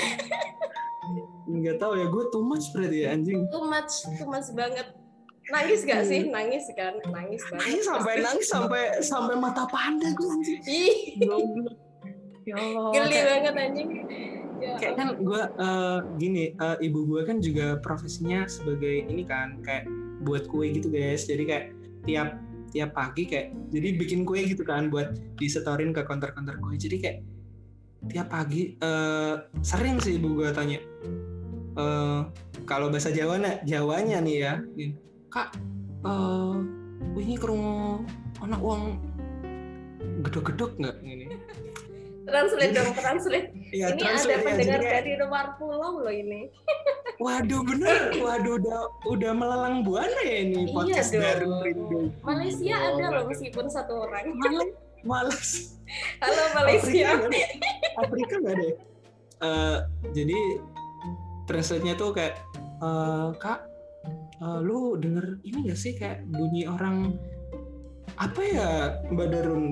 nggak 1.47 1.79
tahu 1.79 1.95
ya 1.95 2.11
gue 2.11 2.23
too 2.35 2.43
much 2.43 2.67
berarti 2.75 3.07
ya 3.07 3.15
anjing 3.15 3.47
too 3.47 3.63
much, 3.63 4.03
too 4.19 4.27
much 4.27 4.51
banget. 4.51 4.91
Nangis 5.47 5.87
gak 5.87 6.03
sih? 6.03 6.27
Nangis 6.27 6.67
kan? 6.75 6.99
Nangis 7.07 7.39
banget. 7.47 7.63
Nangis 7.63 7.83
sampai 7.87 8.13
nangis 8.19 8.47
sampai 8.51 8.83
sampai 8.99 9.35
mata 9.39 9.63
panda 9.71 10.11
gue 10.11 10.27
anjing. 10.27 10.59
Ya 12.47 12.55
Allah 12.55 12.87
geli 12.95 13.17
banget 13.19 13.53
anjing. 13.59 13.89
Ya, 14.57 14.73
kayak 14.81 14.95
kan 14.97 15.07
gue 15.21 15.41
gini 16.17 16.55
eh, 16.57 16.77
ibu 16.81 17.05
gue 17.05 17.21
kan 17.27 17.37
juga 17.43 17.77
profesinya 17.83 18.49
sebagai 18.49 19.05
ini 19.05 19.21
kan 19.27 19.61
kayak 19.61 19.85
buat 20.25 20.49
kue 20.49 20.71
gitu 20.71 20.89
guys. 20.89 21.27
Jadi 21.27 21.43
kayak 21.45 21.65
tiap 22.07 22.39
tiap 22.71 22.91
pagi 22.95 23.27
kayak 23.27 23.53
jadi 23.69 23.99
bikin 23.99 24.25
kue 24.25 24.41
gitu 24.47 24.63
kan 24.63 24.89
buat 24.89 25.13
disetorin 25.37 25.91
ke 25.93 26.01
konter-konter 26.07 26.57
kue. 26.63 26.73
Jadi 26.79 26.97
kayak 26.97 27.17
tiap 28.09 28.31
pagi 28.31 28.79
eh, 28.79 29.35
sering 29.61 29.99
sih 29.99 30.15
ibu 30.17 30.39
gue 30.39 30.49
tanya 30.55 30.79
eh, 31.77 32.21
kalau 32.63 32.87
bahasa 32.87 33.11
Jawa 33.11 33.37
nah 33.37 33.55
Jawanya 33.67 34.23
nih 34.23 34.35
ya 34.41 34.53
gini, 34.73 34.95
kak 35.29 35.53
eh 36.07 36.57
ini 37.17 37.33
kerungu 37.37 38.01
anak 38.41 38.61
uang 38.61 38.97
gedok-gedok 40.25 40.77
nggak? 40.81 40.97
Ini 41.05 41.26
translate 42.27 42.73
dong, 42.73 42.91
translate. 42.93 43.47
ya 43.71 43.87
ini 43.89 43.97
translate 43.97 44.35
ada 44.35 44.43
ya, 44.43 44.47
pendengar 44.47 44.79
kayak- 44.79 44.93
dari 44.93 45.11
luar 45.15 45.45
pulau 45.55 45.93
loh 45.97 46.11
ini. 46.11 46.51
Waduh 47.17 47.61
bener, 47.63 48.13
waduh 48.15 48.53
udah 48.55 48.79
udah 49.07 49.31
melalang 49.33 49.81
buana 49.81 50.19
ya 50.21 50.37
ini 50.43 50.63
Iya 50.63 50.75
podcast 50.75 51.09
dong. 51.09 51.23
Darun 51.23 51.53
Rindu. 51.61 51.99
Malaysia 52.21 52.75
Oh, 52.75 52.87
ada 52.93 53.05
loh 53.09 53.23
meskipun 53.25 53.65
satu 53.67 53.93
orang. 54.03 54.25
Malam, 54.35 54.67
malas. 55.01 55.73
Halo 56.19 56.43
Malaysia. 56.53 57.09
deh? 57.25 57.47
Afrika 57.95 58.33
nggak 58.37 58.55
deh? 58.55 58.73
Eh, 59.37 59.77
jadi 60.13 60.39
translate-nya 61.45 61.95
tuh 61.95 62.11
kayak 62.11 62.37
eh, 62.77 63.27
kak, 63.37 63.65
eh, 64.37 64.59
lu 64.61 64.93
denger 64.95 65.41
ini 65.41 65.65
gak 65.65 65.79
sih 65.79 65.93
kayak 65.93 66.21
bunyi 66.27 66.65
orang 66.65 67.17
apa 68.13 68.41
ya 68.43 68.69
Mbak 69.07 69.27
Darun? 69.31 69.63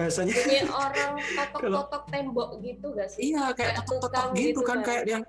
Bahasanya 0.00 0.32
Ini 0.32 0.64
orang 0.80 1.12
kotok-kotok 1.36 2.02
tembok 2.08 2.48
gitu 2.58 2.86
gak 2.90 3.04
sih? 3.06 3.20
iya 3.28 3.52
kayak 3.52 3.84
totok-totok 3.84 4.32
gitu 4.32 4.40
gitu 4.48 4.60
kan 4.64 4.80
kan. 4.80 4.86
kayak 4.88 5.02
yang 5.06 5.22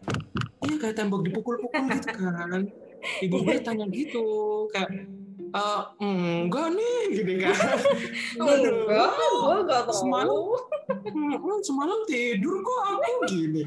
iya 0.62 0.76
kayak 0.78 0.96
tembok 0.96 1.22
dipukul-pukul 1.22 1.84
gitu 1.92 2.08
kan 2.24 2.62
ibu 3.20 3.36
gue 3.42 3.60
tanya 3.60 3.84
gitu 3.90 4.24
kayak 4.70 4.90
eh 5.52 5.82
enggak 6.00 6.68
nih 6.72 6.96
gini 7.12 7.34
kan 7.44 7.52
Enggak, 8.40 8.58
gua 8.88 9.60
gak 9.68 9.84
tahu. 9.84 9.98
Semalam? 10.00 10.40
"Hmm, 11.04 11.60
semalam 11.60 12.00
tidur 12.06 12.56
kok 12.58 12.80
aku 12.88 13.12
gini 13.28 13.64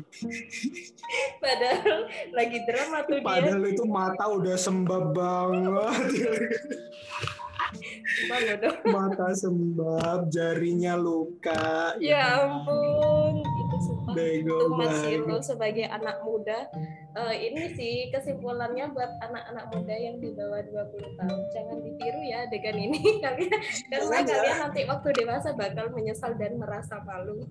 Padahal 1.36 1.98
lagi 2.30 2.58
drama 2.64 3.04
tuh 3.04 3.20
dia. 3.20 3.26
padahal 3.26 3.62
itu 3.66 3.84
mata 3.84 4.24
udah 4.26 4.56
sembab 4.56 5.12
banget. 5.12 6.08
Mata 8.86 9.28
sembab 9.32 10.28
jarinya 10.28 10.94
luka 10.94 11.94
Ya 11.98 12.42
ampun, 12.42 13.40
itu 13.40 13.76
sumpah. 13.80 14.12
bego 14.14 14.56
Itu 15.04 15.34
sebagai 15.42 15.86
anak 15.86 16.22
muda. 16.22 16.68
eh, 17.14 17.34
ini 17.40 17.70
sih 17.72 18.10
kesimpulannya 18.10 18.90
buat 18.90 19.06
anak-anak 19.22 19.70
muda 19.70 19.94
yang 19.94 20.18
di 20.18 20.34
bawah 20.34 20.58
20 20.60 21.14
tahun. 21.14 21.40
Jangan 21.48 21.78
ditiru 21.80 22.20
ya 22.20 22.40
dengan 22.50 22.74
ini 22.80 23.00
kalian. 23.22 23.50
Karena 23.90 24.18
Jangan. 24.18 24.24
kalian 24.26 24.58
nanti 24.60 24.80
waktu 24.84 25.08
dewasa 25.14 25.48
bakal 25.54 25.86
menyesal 25.90 26.34
dan 26.34 26.58
merasa 26.58 26.98
malu. 27.02 27.38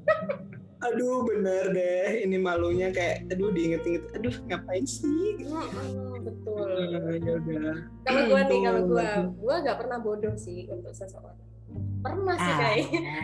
aduh 0.84 1.24
bener 1.24 1.72
deh 1.72 2.28
ini 2.28 2.36
malunya 2.36 2.92
kayak 2.92 3.24
aduh 3.32 3.56
diinget-inget 3.56 4.04
aduh 4.20 4.36
ngapain 4.52 4.84
sih 4.84 5.40
Mm-mm, 5.40 6.13
betul. 6.24 6.68
Eh, 6.80 7.18
ya 7.20 7.34
udah 7.38 7.76
Kalau 8.08 8.22
gue 8.32 8.42
nih, 8.48 8.60
kalau 8.64 8.82
gue, 8.88 9.08
gue 9.38 9.56
gak 9.68 9.78
pernah 9.78 9.98
bodoh 10.00 10.36
sih 10.40 10.68
untuk 10.72 10.92
seseorang. 10.96 11.38
Pernah 12.04 12.36
sih 12.36 12.54
Ah. 12.54 12.60
kayaknya. 12.60 13.16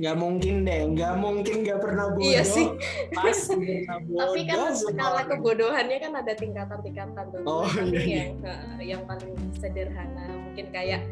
nggak 0.00 0.16
mungkin 0.16 0.64
deh 0.64 0.96
nggak 0.96 1.14
mungkin 1.20 1.60
nggak 1.60 1.80
pernah 1.84 2.08
bodoh 2.08 2.24
Iya 2.24 2.40
sih. 2.40 2.72
pasti 3.12 3.84
pernah 3.84 4.00
bodoh 4.00 4.20
Tapi 4.32 4.40
kan 4.48 4.72
skala 4.72 5.22
kebodohannya 5.28 5.98
kan 6.00 6.12
ada 6.16 6.32
tingkatan-tingkatan 6.32 7.24
tuh. 7.36 7.44
Oh, 7.44 7.68
iya, 7.68 7.84
iya. 7.84 8.20
yang, 8.24 8.32
eh, 8.40 8.96
yang 8.96 9.02
paling 9.04 9.36
sederhana 9.60 10.24
mungkin 10.40 10.72
kayak 10.72 11.04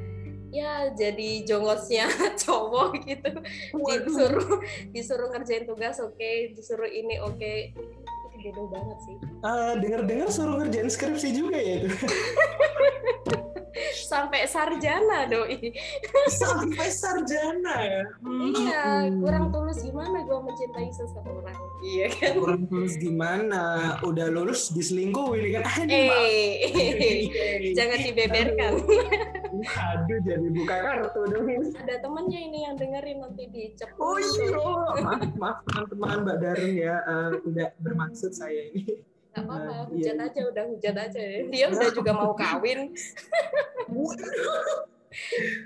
ya 0.48 0.88
jadi 0.96 1.44
jongosnya 1.44 2.08
cowok 2.42 3.04
gitu 3.04 3.30
disuruh 3.76 4.64
disuruh 4.92 5.28
ngerjain 5.36 5.68
tugas 5.68 6.00
oke 6.00 6.16
okay. 6.16 6.56
disuruh 6.56 6.88
ini 6.88 7.20
oke 7.20 7.36
okay. 7.36 7.76
Bodoh 8.38 8.66
banget 8.70 8.98
sih. 9.02 9.16
Uh, 9.42 9.74
dengar-dengar 9.82 10.28
suruh 10.30 10.56
ngerjain 10.62 10.88
skripsi 10.88 11.28
juga 11.34 11.58
ya 11.58 11.84
itu 11.84 11.88
sampai 14.06 14.44
sarjana 14.48 15.28
doi. 15.28 15.72
Sampai 16.28 16.88
sarjana 16.88 17.74
ya? 17.82 18.02
Iya 18.24 18.84
kurang 19.18 19.50
tulus 19.50 19.80
gimana 19.82 20.24
gue 20.24 20.38
mencintai 20.38 20.88
seseorang? 20.92 21.58
Iya 21.82 22.06
kan? 22.12 22.32
Kurang 22.38 22.62
tulus 22.68 22.94
gimana? 23.00 23.62
Udah 24.04 24.26
lulus 24.30 24.70
diselingkuhin 24.72 25.60
kan? 25.60 25.86
Eh 25.88 26.68
jangan 27.78 27.98
dibeberkan. 28.02 28.72
Aduh 29.58 30.18
jadi 30.22 30.48
buka 30.54 30.76
kartu 30.76 31.20
dong 31.34 31.46
ada 31.74 31.94
temennya 31.98 32.40
ini 32.40 32.58
yang 32.68 32.74
dengerin 32.78 33.18
nanti 33.24 33.44
dicep 33.50 33.90
oh 33.98 34.20
iya. 34.20 34.54
Maaf 35.02 35.32
maaf 35.34 35.58
teman-teman 35.66 36.18
mbak 36.22 36.36
Darun 36.38 36.74
ya. 36.76 36.96
Uh, 37.08 37.30
tidak 37.42 37.70
bermaksud 37.82 38.32
saya 38.36 38.70
ini 38.70 39.02
Gak 39.38 39.46
apa-apa, 39.46 39.72
uh, 39.72 39.84
hujat 39.94 40.16
iya. 40.18 40.26
aja 40.26 40.40
udah 40.50 40.64
hujat 40.66 40.94
aja. 40.98 41.22
Dia 41.46 41.66
udah 41.70 41.90
juga 41.94 42.12
mau 42.14 42.32
kawin. 42.34 42.90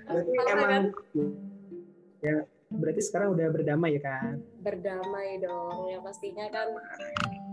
berarti 0.07 0.31
emang 0.33 0.71
kan? 0.71 0.85
ya 2.23 2.47
berarti 2.73 3.03
sekarang 3.05 3.37
udah 3.37 3.47
berdamai 3.53 3.99
ya 3.99 4.03
kan? 4.05 4.41
Berdamai 4.63 5.43
dong, 5.43 5.91
yang 5.93 6.01
pastinya 6.01 6.49
kan 6.49 6.73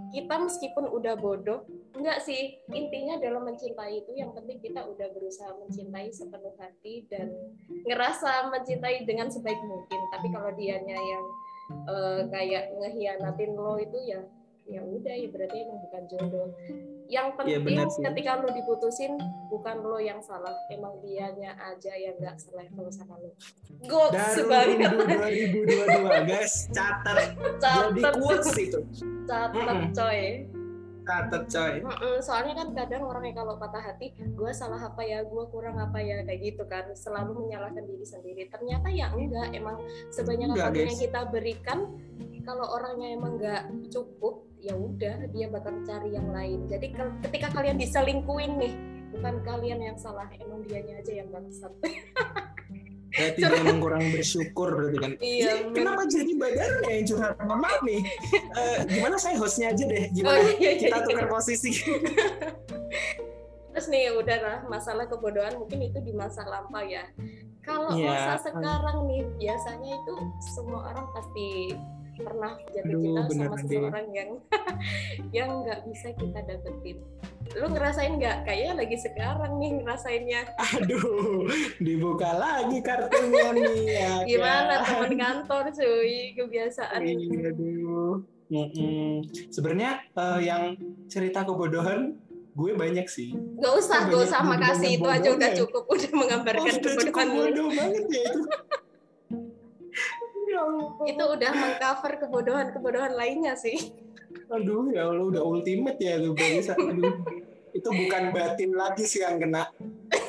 kita 0.09 0.35
meskipun 0.41 0.89
udah 0.89 1.13
bodoh, 1.19 1.65
enggak 1.93 2.23
sih 2.25 2.57
intinya 2.73 3.21
dalam 3.21 3.45
mencintai 3.45 4.01
itu 4.01 4.11
yang 4.17 4.33
penting 4.33 4.57
kita 4.57 4.81
udah 4.81 5.07
berusaha 5.13 5.53
mencintai 5.61 6.09
sepenuh 6.09 6.55
hati 6.57 7.05
dan 7.11 7.29
ngerasa 7.85 8.49
mencintai 8.49 9.05
dengan 9.05 9.29
sebaik 9.29 9.59
mungkin. 9.61 9.99
Tapi 10.09 10.27
kalau 10.33 10.51
dianya 10.57 10.97
yang 10.97 11.25
uh, 11.85 12.21
kayak 12.33 12.73
ngehianatin 12.73 13.53
lo 13.53 13.77
itu 13.77 13.97
ya 14.09 14.21
ya 14.69 14.81
udah 14.85 15.15
ya 15.17 15.27
berarti 15.33 15.57
emang 15.65 15.79
bukan 15.89 16.03
jodoh. 16.05 16.49
Yang 17.09 17.27
iya, 17.33 17.57
penting 17.57 17.75
ya, 17.81 17.85
ketika 17.89 18.31
lo 18.37 18.49
diputusin 18.53 19.17
bukan 19.49 19.77
lo 19.81 19.97
yang 19.97 20.21
salah. 20.21 20.53
Emang 20.69 21.01
dianya 21.01 21.57
aja 21.57 21.93
yang 21.97 22.15
nggak 22.21 22.37
selevel 22.37 22.87
sama 22.93 23.17
lo 23.17 23.33
goks 23.87 24.35
banget. 24.43 24.91
2022 24.91 26.27
guys. 26.29 26.67
Catat. 26.73 27.37
Jadi 27.61 28.01
quotes 28.19 28.55
itu. 28.59 28.79
Catat 29.23 29.55
mm 29.55 29.89
coy. 29.95 30.21
Catat 31.07 31.43
coy. 31.47 31.73
Soalnya 32.19 32.53
kan 32.59 32.67
kadang 32.75 33.03
orang 33.07 33.23
yang 33.31 33.37
kalau 33.39 33.55
patah 33.55 33.81
hati 33.81 34.11
gue 34.19 34.51
salah 34.51 34.77
apa 34.77 35.01
ya? 35.01 35.23
Gue 35.23 35.47
kurang 35.47 35.79
apa 35.79 36.03
ya? 36.03 36.21
Kayak 36.27 36.39
gitu 36.43 36.63
kan. 36.67 36.91
Selalu 36.91 37.47
menyalahkan 37.47 37.83
diri 37.87 38.05
sendiri. 38.05 38.43
Ternyata 38.51 38.91
ya 38.91 39.09
enggak. 39.15 39.55
Emang 39.55 39.79
sebanyak 40.11 40.53
apa 40.53 40.75
pun 40.75 40.83
yang 40.83 40.99
kita 40.99 41.21
berikan 41.31 41.79
kalau 42.43 42.65
orangnya 42.75 43.07
emang 43.15 43.39
nggak 43.39 43.63
cukup 43.91 44.47
ya 44.59 44.75
udah 44.75 45.31
dia 45.31 45.47
bakal 45.47 45.73
cari 45.87 46.13
yang 46.13 46.29
lain. 46.31 46.67
Jadi 46.67 46.91
ketika 47.27 47.47
kalian 47.55 47.79
diselingkuin 47.79 48.53
nih 48.59 48.73
bukan 49.15 49.35
kalian 49.41 49.79
yang 49.81 49.97
salah 49.97 50.27
emang 50.37 50.61
dianya 50.67 51.01
aja 51.01 51.23
yang 51.23 51.29
bangsat. 51.31 51.73
Berarti 53.09 53.41
dia 53.41 53.57
emang 53.57 53.81
kurang 53.81 54.05
bersyukur 54.13 54.67
berarti 54.77 54.97
kan? 55.01 55.11
Iya, 55.17 55.49
ya, 55.49 55.53
kenapa 55.73 56.05
jadi 56.05 56.31
badan 56.37 56.71
yang 56.85 57.05
curhat 57.09 57.35
mohon 57.41 57.59
maaf 57.65 57.81
nih 57.81 58.01
uh, 58.53 58.77
gimana 58.85 59.15
saya 59.17 59.35
hostnya 59.41 59.73
aja 59.73 59.83
deh 59.89 60.03
gimana? 60.13 60.37
oh, 60.37 60.45
iya, 60.45 60.53
iya, 60.61 60.71
kita 60.77 60.97
iya. 61.01 61.05
tukar 61.09 61.25
posisi. 61.25 61.71
Terus 63.73 63.87
nih 63.89 64.13
udah 64.13 64.37
lah 64.43 64.57
masalah 64.69 65.09
kebodohan 65.09 65.57
mungkin 65.57 65.89
itu 65.89 65.99
di 66.05 66.13
masa 66.13 66.45
lampau 66.45 66.85
ya. 66.85 67.09
Kalau 67.65 67.97
yeah. 67.97 68.33
masa 68.33 68.49
sekarang 68.49 68.97
nih 69.09 69.25
biasanya 69.41 69.91
itu 69.99 70.15
semua 70.53 70.93
orang 70.93 71.05
pasti 71.17 71.75
pernah 72.19 72.53
jatuh 72.75 72.99
cinta 72.99 73.21
sama 73.31 73.55
seseorang 73.57 74.07
yang 74.11 74.29
yang 75.37 75.49
nggak 75.63 75.79
bisa 75.87 76.11
kita 76.13 76.39
dapetin 76.43 76.97
lu 77.57 77.65
ngerasain 77.73 78.13
nggak 78.21 78.45
kayaknya 78.45 78.73
lagi 78.77 78.97
sekarang 78.99 79.57
nih 79.57 79.71
ngerasainnya 79.81 80.41
aduh 80.57 81.49
dibuka 81.81 82.29
lagi 82.37 82.77
kartunya 82.85 83.47
nih 83.55 83.73
ya 83.89 84.13
gimana 84.29 84.73
kan? 84.83 84.85
teman 84.85 85.13
kantor 85.17 85.65
cuy 85.73 86.37
kebiasaan 86.37 86.99
iya, 87.01 87.49
aduh 87.49 88.21
mm 88.53 88.67
-mm. 88.69 89.13
sebenarnya 89.49 89.91
uh, 90.13 90.37
yang 90.37 90.77
cerita 91.09 91.41
kebodohan 91.41 92.21
gue 92.59 92.75
banyak 92.75 93.07
sih. 93.07 93.31
Gak 93.55 93.73
usah, 93.79 94.11
gak 94.11 94.19
usah 94.19 94.43
makasih 94.43 94.99
itu 94.99 95.07
aja 95.07 95.31
udah 95.31 95.49
cukup, 95.55 95.83
udah 95.87 96.11
menggambarkan 96.11 96.67
oh, 96.67 96.81
kebodohan. 96.83 97.27
Bodoh 97.31 97.67
banget 97.71 98.03
ya 98.11 98.21
itu. 98.27 98.41
itu 101.07 101.23
udah 101.23 101.51
mengcover 101.51 102.11
kebodohan-kebodohan 102.21 103.13
lainnya 103.15 103.53
sih. 103.55 103.77
Aduh 104.49 104.89
ya 104.93 105.09
Allah 105.09 105.25
udah 105.25 105.43
ultimate 105.45 105.99
ya 106.01 106.17
tuh 106.21 106.33
bisa. 106.33 106.73
Aduh 106.77 107.19
itu 107.73 107.89
bukan 107.89 108.23
batin 108.33 108.71
lagi 108.73 109.03
sih 109.05 109.21
yang 109.21 109.37
kena 109.37 109.69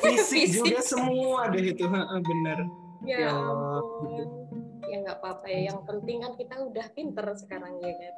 fisik, 0.01 0.49
fisik. 0.49 0.61
juga 0.61 0.79
semua 0.81 1.49
deh 1.49 1.73
itu 1.73 1.85
bener 2.21 2.59
ya, 3.05 3.17
ya 3.27 3.29
ampun 3.33 4.29
ya 4.85 4.95
nggak 5.07 5.17
apa-apa 5.23 5.45
ya 5.49 5.59
yang 5.73 5.79
penting 5.87 6.21
kan 6.21 6.33
kita 6.37 6.55
udah 6.61 6.85
pinter 6.93 7.25
sekarang 7.37 7.75
ya 7.81 7.93
kan 7.97 8.15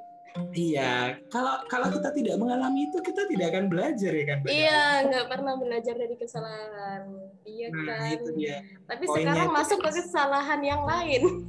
Iya, 0.49 1.21
kalau 1.29 1.61
kalau 1.69 1.93
kita 1.93 2.09
tidak 2.09 2.41
mengalami 2.41 2.89
itu 2.89 2.97
kita 3.05 3.29
tidak 3.29 3.53
akan 3.53 3.69
belajar 3.69 4.09
ya 4.09 4.25
kan? 4.25 4.37
Iya, 4.49 4.81
nggak 5.05 5.25
pernah 5.29 5.53
belajar 5.61 5.93
dari 5.93 6.17
kesalahan. 6.17 7.05
Iya 7.45 7.67
nah, 7.69 7.85
kan. 7.85 8.17
Itu 8.17 8.29
dia. 8.33 8.65
Tapi 8.89 9.05
Poinnya 9.05 9.29
sekarang 9.29 9.49
masuk 9.53 9.77
ke 9.85 9.89
kesalahan 9.93 10.61
yang 10.65 10.81
lain. 10.89 11.45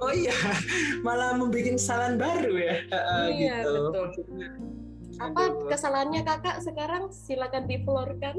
Oh 0.00 0.12
iya 0.12 0.34
malah 1.06 1.34
membuat 1.34 1.74
kesalahan 1.74 2.16
baru 2.16 2.54
ya 2.58 2.74
iya 3.30 3.56
gitu. 3.62 3.92
betul 3.92 4.06
apa 5.18 5.42
kesalahannya 5.66 6.22
kakak 6.22 6.62
sekarang 6.62 7.10
silakan 7.10 7.66
diflorkan 7.66 8.38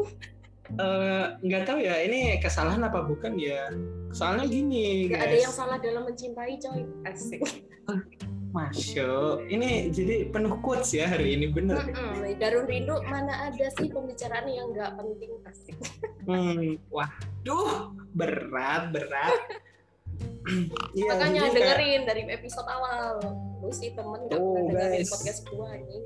uh, 0.79 1.35
nggak 1.43 1.67
tahu 1.67 1.83
ya 1.83 1.99
ini 2.07 2.39
kesalahan 2.39 2.79
apa 2.87 3.03
bukan 3.03 3.35
ya 3.35 3.67
soalnya 4.15 4.47
gini 4.47 5.11
nggak 5.11 5.19
ada 5.19 5.37
yang 5.43 5.53
salah 5.53 5.77
dalam 5.77 6.07
mencintai 6.07 6.55
coy 6.59 6.87
asik 7.03 7.43
Masuk. 8.49 9.45
Ini 9.45 9.93
jadi 9.93 10.25
penuh 10.33 10.57
quotes 10.65 10.97
ya 10.97 11.05
hari 11.05 11.37
ini 11.37 11.53
bener. 11.53 11.85
Mm 11.85 11.93
-mm. 11.93 12.33
Darun 12.41 12.65
Rindu 12.65 12.97
mana 13.05 13.45
ada 13.45 13.67
sih 13.77 13.93
pembicaraan 13.93 14.49
yang 14.49 14.73
nggak 14.73 14.97
penting 14.97 15.31
asik. 15.45 15.77
hmm, 16.25 16.81
wah, 16.89 17.09
duh 17.45 17.93
berat 18.17 18.89
berat. 18.89 19.37
Iya, 20.97 21.13
Makanya 21.13 21.41
dengerin 21.53 22.01
kayak... 22.03 22.08
dari 22.10 22.21
episode 22.34 22.67
awal. 22.69 23.21
Lu 23.62 23.69
sih 23.69 23.93
temen 23.93 24.19
gak 24.32 24.39
oh, 24.39 24.65
pernah 24.65 24.89
dengerin 24.89 25.05
podcast 25.05 25.39
gua 25.51 25.69
ini. 25.77 25.99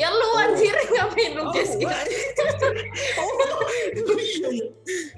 Ya 0.00 0.08
lu 0.08 0.24
oh. 0.24 0.40
anjir 0.40 0.72
ngapain 0.72 1.32
lu 1.36 1.44
oh, 1.44 1.52
guys 1.52 1.72
gitu. 1.76 1.88
oh, 3.20 3.68
iya, 4.16 4.48
iya. 4.48 4.68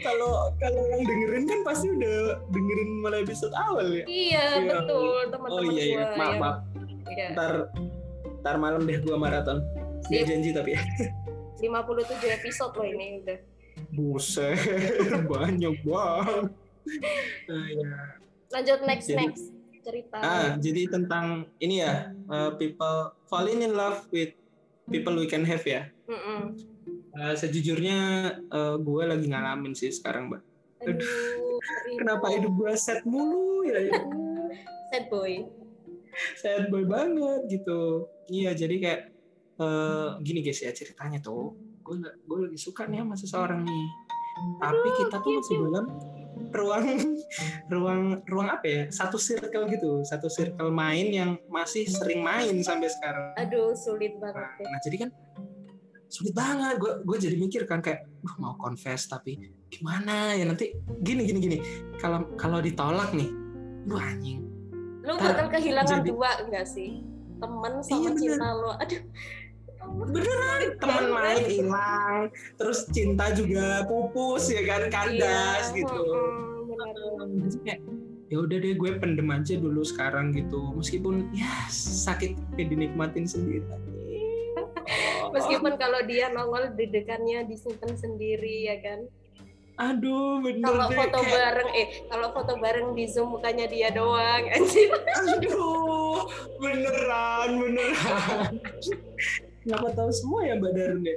Kalau 0.02 0.50
kalau 0.58 0.82
yang 0.90 1.02
dengerin 1.06 1.44
kan 1.46 1.60
pasti 1.62 1.86
udah 1.94 2.42
dengerin 2.50 2.90
mulai 3.02 3.22
episode 3.22 3.54
awal 3.54 3.86
ya. 3.90 4.04
Iya, 4.06 4.44
ya. 4.58 4.66
betul 4.66 5.30
teman-teman 5.30 5.62
Oh 5.62 5.72
iya, 5.74 5.84
iya. 5.86 6.04
maaf, 6.18 6.34
maaf. 6.42 6.58
Iya. 7.06 7.26
Ntar 7.38 7.52
ntar 8.42 8.56
malam 8.58 8.82
deh 8.86 8.98
gua 9.02 9.16
maraton. 9.18 9.62
Dia 10.10 10.26
janji 10.26 10.50
tapi 10.50 10.74
ya. 10.74 10.82
57 11.62 12.38
episode 12.42 12.72
loh 12.76 12.86
ini 12.86 13.24
udah. 13.24 13.38
Buset, 13.94 14.58
banyak 15.32 15.74
banget. 15.86 16.50
Nah, 17.48 17.66
ya 17.68 18.22
lanjut 18.54 18.78
next 18.86 19.08
jadi, 19.10 19.18
next 19.18 19.44
cerita. 19.84 20.18
Ah 20.22 20.48
jadi 20.56 20.82
tentang 20.88 21.50
ini 21.58 21.82
ya 21.84 22.14
uh, 22.30 22.54
people 22.56 23.12
falling 23.28 23.66
in 23.66 23.74
love 23.74 24.06
with 24.14 24.32
people 24.88 25.18
we 25.18 25.26
can 25.26 25.42
have 25.44 25.64
ya. 25.66 25.90
Mm 26.06 26.20
-mm. 26.20 26.40
Uh, 27.14 27.34
sejujurnya 27.38 27.98
uh, 28.50 28.76
gue 28.78 29.02
lagi 29.06 29.26
ngalamin 29.30 29.74
sih 29.74 29.90
sekarang 29.90 30.30
mbak. 30.30 30.42
Aduh, 30.84 31.60
kenapa 31.96 32.26
hidup 32.34 32.52
gue 32.60 32.72
sad 32.76 33.06
mulu 33.08 33.64
ya, 33.64 33.88
ya? 33.88 34.00
sad 34.92 35.04
boy. 35.08 35.46
Sad 36.36 36.68
boy 36.68 36.84
banget 36.84 37.40
gitu. 37.48 38.10
Iya 38.28 38.52
jadi 38.52 38.74
kayak 38.80 39.02
uh, 39.60 40.20
gini 40.20 40.44
guys 40.44 40.60
ya 40.60 40.72
ceritanya 40.74 41.20
tuh. 41.22 41.54
Gue 41.84 42.00
gue 42.00 42.38
lagi 42.48 42.58
suka 42.60 42.88
nih 42.88 43.04
sama 43.04 43.14
seseorang 43.16 43.60
nih. 43.64 43.86
Tapi 44.58 44.88
kita 44.98 45.16
tuh 45.22 45.32
masih 45.38 45.56
belum 45.62 45.86
ruang 46.54 46.86
ruang 47.74 48.02
ruang 48.26 48.48
apa 48.50 48.66
ya? 48.66 48.82
Satu 48.90 49.16
circle 49.16 49.66
gitu. 49.70 50.02
Satu 50.06 50.26
circle 50.30 50.70
main 50.70 51.10
yang 51.10 51.30
masih 51.50 51.86
sering 51.86 52.22
main 52.22 52.60
sampai 52.62 52.90
sekarang. 52.90 53.34
Aduh 53.38 53.74
sulit 53.74 54.14
banget 54.18 54.44
nah, 54.44 54.70
nah 54.70 54.80
jadi 54.82 54.96
kan 55.06 55.10
sulit 56.10 56.34
banget. 56.34 56.74
Gue 56.78 56.92
gue 57.02 57.16
jadi 57.18 57.36
mikir 57.38 57.62
kan 57.66 57.82
kayak 57.82 58.06
Duh, 58.24 58.36
mau 58.40 58.54
confess 58.56 59.06
tapi 59.06 59.38
gimana 59.68 60.34
ya? 60.34 60.44
Nanti 60.46 60.74
gini 61.02 61.26
gini 61.26 61.38
gini. 61.42 61.58
Kalau 61.98 62.24
kalau 62.38 62.58
ditolak 62.62 63.12
nih 63.12 63.30
lu 63.84 63.96
anjing. 64.00 64.40
Lu 65.04 65.20
bakal 65.20 65.52
kehilangan 65.52 66.00
jadi, 66.00 66.08
dua 66.08 66.30
enggak 66.40 66.64
sih? 66.64 67.04
Temen 67.34 67.72
sama 67.84 67.98
iya, 67.98 68.10
cinta 68.16 68.48
lo 68.56 68.72
aduh 68.78 69.02
beneran 69.94 70.62
teman 70.76 71.04
main 71.08 71.44
hilang 71.44 72.22
terus 72.54 72.86
cinta 72.90 73.30
juga 73.30 73.86
pupus 73.86 74.50
ya 74.50 74.62
kan 74.64 74.82
kandas 74.88 75.70
Iya, 75.70 75.76
gitu. 75.78 76.00
kayak, 77.62 77.80
ya 78.26 78.36
udah 78.38 78.56
deh 78.58 78.74
gue 78.74 78.90
pendem 78.98 79.28
aja 79.30 79.54
dulu 79.54 79.80
sekarang 79.80 80.34
gitu. 80.34 80.74
Meskipun 80.74 81.30
ya 81.30 81.48
sakit 81.70 82.34
dinikmatin 82.56 83.24
sendiri. 83.24 83.62
Meskipun 85.34 85.74
kalau 85.76 86.02
dia 86.04 86.28
nongol 86.28 86.74
di 86.74 86.86
dekannya 86.86 87.46
disimpan 87.46 87.94
sendiri 87.94 88.68
ya 88.68 88.76
kan. 88.80 89.00
aduh 89.74 90.38
bener 90.38 90.70
Kalau 90.70 90.86
foto 90.86 91.18
kayak, 91.18 91.34
bareng 91.34 91.70
eh 91.74 91.86
kalau 92.06 92.28
foto 92.30 92.52
bareng 92.62 92.94
di 92.94 93.10
Zoom 93.10 93.34
mukanya 93.34 93.66
dia 93.66 93.90
doang 93.90 94.46
anjir. 94.54 94.86
aduh 95.18 96.30
beneran 96.62 97.48
beneran 97.58 98.54
Kenapa 99.64 99.88
tahu 99.96 100.10
semua 100.12 100.40
ya 100.44 100.60
Mbak 100.60 100.72
Darun 100.76 101.02
ya? 101.08 101.16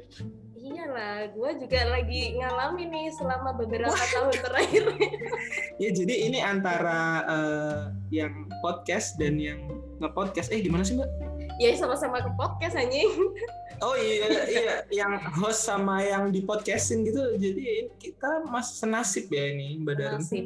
Iyalah, 0.57 1.31
gue 1.35 1.51
juga 1.63 1.79
lagi 1.91 2.21
ngalamin 2.39 2.89
nih 2.91 3.07
selama 3.11 3.55
beberapa 3.59 3.91
tahun 3.91 4.35
terakhir. 4.47 4.83
Ya 5.79 5.89
jadi 5.91 6.15
ini 6.31 6.39
antara 6.39 7.27
eh, 7.27 7.79
yang 8.11 8.47
podcast 8.63 9.19
dan 9.19 9.35
yang 9.35 9.59
nge-podcast. 9.99 10.55
Eh 10.55 10.63
gimana 10.63 10.87
sih 10.87 10.95
Mbak? 10.95 11.11
ya 11.57 11.73
sama-sama 11.73 12.21
ke 12.21 12.29
podcast 12.37 12.77
anjing. 12.77 13.09
Oh 13.81 13.97
iya 13.97 14.45
iya 14.45 14.75
yang 14.93 15.17
host 15.37 15.65
sama 15.65 16.05
yang 16.05 16.29
di 16.31 16.45
podcastin 16.45 17.03
gitu. 17.03 17.35
Jadi 17.35 17.91
kita 17.97 18.45
mas 18.47 18.77
senasib 18.77 19.27
ya 19.27 19.53
ini 19.53 19.81
Mbak 19.81 19.95
Darun. 19.97 20.21
Nasib. 20.21 20.45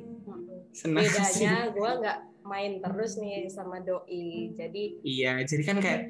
Senasib. 0.72 1.16
Bedanya 1.20 1.56
gue 1.76 1.90
nggak 2.02 2.18
main 2.48 2.72
terus 2.80 3.20
nih 3.20 3.48
sama 3.52 3.84
doi. 3.84 4.56
Jadi 4.56 5.04
Iya, 5.04 5.44
jadi 5.46 5.64
kan 5.68 5.78
kayak 5.84 6.02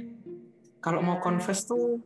kalau 0.81 0.99
mau 0.99 1.17
confess 1.17 1.63
tuh 1.63 2.01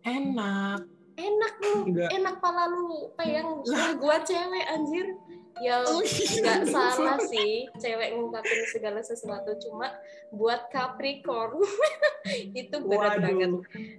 enak. 0.00 0.80
enak 1.12 1.54
lu, 1.60 1.74
Enggak. 1.84 2.08
enak 2.10 2.36
pala 2.38 2.64
lu 2.66 3.12
peyang 3.12 3.60
gue 3.92 4.16
cewek 4.24 4.64
anjir. 4.66 5.06
Ya 5.60 5.76
Oh, 5.82 6.00
iya. 6.00 6.40
nggak 6.40 6.60
salah 6.72 7.20
sih 7.20 7.68
cewek 7.76 8.16
ngungkapin 8.16 8.64
segala 8.66 9.02
sesuatu 9.02 9.52
cuma 9.60 9.92
buat 10.30 10.72
Capricorn 10.72 11.60
itu 12.56 12.72
berat 12.80 13.18
Waduh. 13.18 13.20
banget 13.20 13.50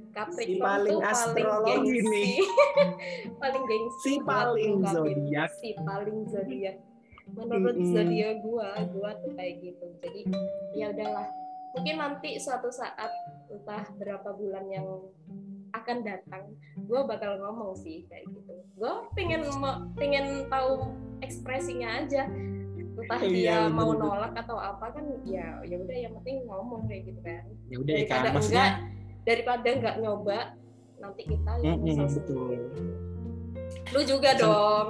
Capricorn 0.10 0.50
Si 0.50 0.58
paling 0.58 0.90
tuh 0.90 0.98
paling 0.98 1.12
astrologi 1.14 1.70
gengsi 1.70 2.10
nih. 2.10 2.34
paling 3.44 3.64
gengsi 3.64 4.00
Si 4.02 4.14
paling 4.18 4.74
zodiak. 4.82 5.50
si 5.54 5.70
paling 5.78 6.18
zodiak 6.26 6.78
menurut 7.30 7.76
Mm-mm. 7.78 7.94
zodiak 7.94 8.36
gua 8.42 8.70
gua 8.90 9.12
tuh 9.22 9.32
kayak 9.32 9.54
gitu 9.62 9.86
jadi 10.02 10.22
ya 10.74 10.86
udahlah 10.90 11.28
mungkin 11.72 11.96
nanti 11.96 12.30
suatu 12.36 12.68
saat 12.68 13.12
entah 13.52 13.84
berapa 13.94 14.30
bulan 14.32 14.66
yang 14.68 14.88
akan 15.72 15.98
datang 16.02 16.52
gue 16.78 17.02
bakal 17.06 17.36
ngomong 17.38 17.72
sih 17.74 18.04
kayak 18.06 18.28
gitu 18.28 18.54
gue 18.76 18.94
pengen 19.14 19.44
pengen 19.94 20.26
tahu 20.48 20.92
ekspresinya 21.22 22.02
aja 22.02 22.28
entah 22.92 23.20
Iya, 23.20 23.30
dia 23.30 23.56
bener, 23.62 23.72
mau 23.74 23.90
bener. 23.90 24.04
nolak 24.04 24.34
atau 24.38 24.58
apa 24.58 24.86
kan 24.92 25.06
ya 25.24 25.64
ya 25.64 25.76
udah 25.78 25.98
yang 25.98 26.14
penting 26.18 26.44
ngomong 26.44 26.86
kayak 26.86 27.08
gitu 27.08 27.20
kan 27.22 27.44
Ya 27.68 27.78
udah 27.78 27.94
ya 27.94 28.04
kan 28.04 28.12
daripada 28.20 28.30
maksudnya. 28.32 28.56
enggak 28.58 28.74
daripada 29.22 29.68
enggak 29.70 29.96
nyoba 29.98 30.40
nanti 30.98 31.22
kita 31.24 31.52
yang 31.62 31.80
nyesel 31.82 32.08
betul. 32.14 32.52
lu 33.90 34.02
juga 34.04 34.30
dong 34.36 34.88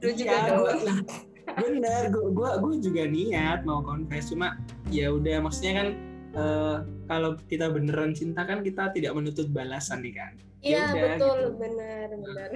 lu 0.00 0.10
juga 0.12 0.34
Iya, 0.34 0.48
dong 0.48 0.64
gua- 0.72 1.58
bener 1.60 2.02
gue 2.08 2.24
gua, 2.32 2.50
gua 2.56 2.74
juga 2.78 3.02
niat 3.04 3.60
mau 3.62 3.80
confess 3.80 4.26
cuma 4.26 4.56
ya 4.88 5.10
udah 5.10 5.36
maksudnya 5.40 5.72
kan 5.76 5.88
eh, 6.32 6.76
kalau 7.04 7.30
kita 7.44 7.68
beneran 7.68 8.12
cinta 8.12 8.42
kan 8.42 8.60
kita 8.60 8.88
tidak 8.90 9.12
menuntut 9.12 9.48
balasan 9.48 10.00
nih 10.00 10.14
kan 10.14 10.32
Iya 10.58 10.94
betul 10.94 11.38
gitu. 11.42 11.58
benar 11.58 12.06
benar. 12.12 12.50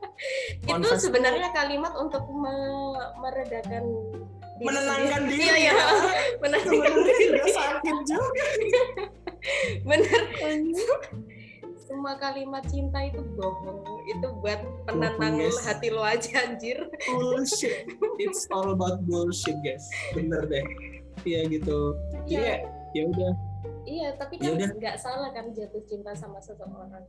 itu 0.82 0.94
sebenarnya 0.98 1.48
kalimat 1.52 1.94
untuk 1.94 2.26
me- 2.28 3.10
meredakan 3.16 3.84
diri 4.58 4.66
menenangkan 4.66 5.22
diri 5.24 5.38
Iya 5.40 5.54
ya. 5.64 5.74
menenangkan 6.42 6.92
diri. 6.98 7.24
juga 7.30 7.44
sakit 7.48 7.96
juga 8.04 8.44
Bener. 9.86 10.22
Semua 11.78 12.18
kalimat 12.18 12.66
cinta 12.66 13.00
itu 13.00 13.22
bohong. 13.32 13.80
Itu 14.04 14.28
buat 14.42 14.58
penenang 14.84 15.38
guys. 15.38 15.56
hati 15.62 15.88
lo 15.88 16.02
aja 16.02 16.44
anjir. 16.44 16.84
bullshit 17.06 17.86
it's 18.18 18.44
all 18.50 18.68
about 18.68 18.98
bullshit 19.04 19.54
guys 19.62 19.86
bener 20.10 20.42
deh 20.44 20.64
iya 21.22 21.46
gitu 21.46 21.94
jadi 22.26 22.34
Iya. 22.34 22.56
Ya 22.96 23.02
udah. 23.06 23.32
Iya, 23.84 24.08
tapi 24.16 24.36
Ya 24.40 24.52
kan 24.52 24.70
nggak 24.76 24.96
salah 25.00 25.30
kan 25.32 25.48
jatuh 25.52 25.82
cinta 25.88 26.12
sama 26.12 26.38
seseorang 26.38 27.04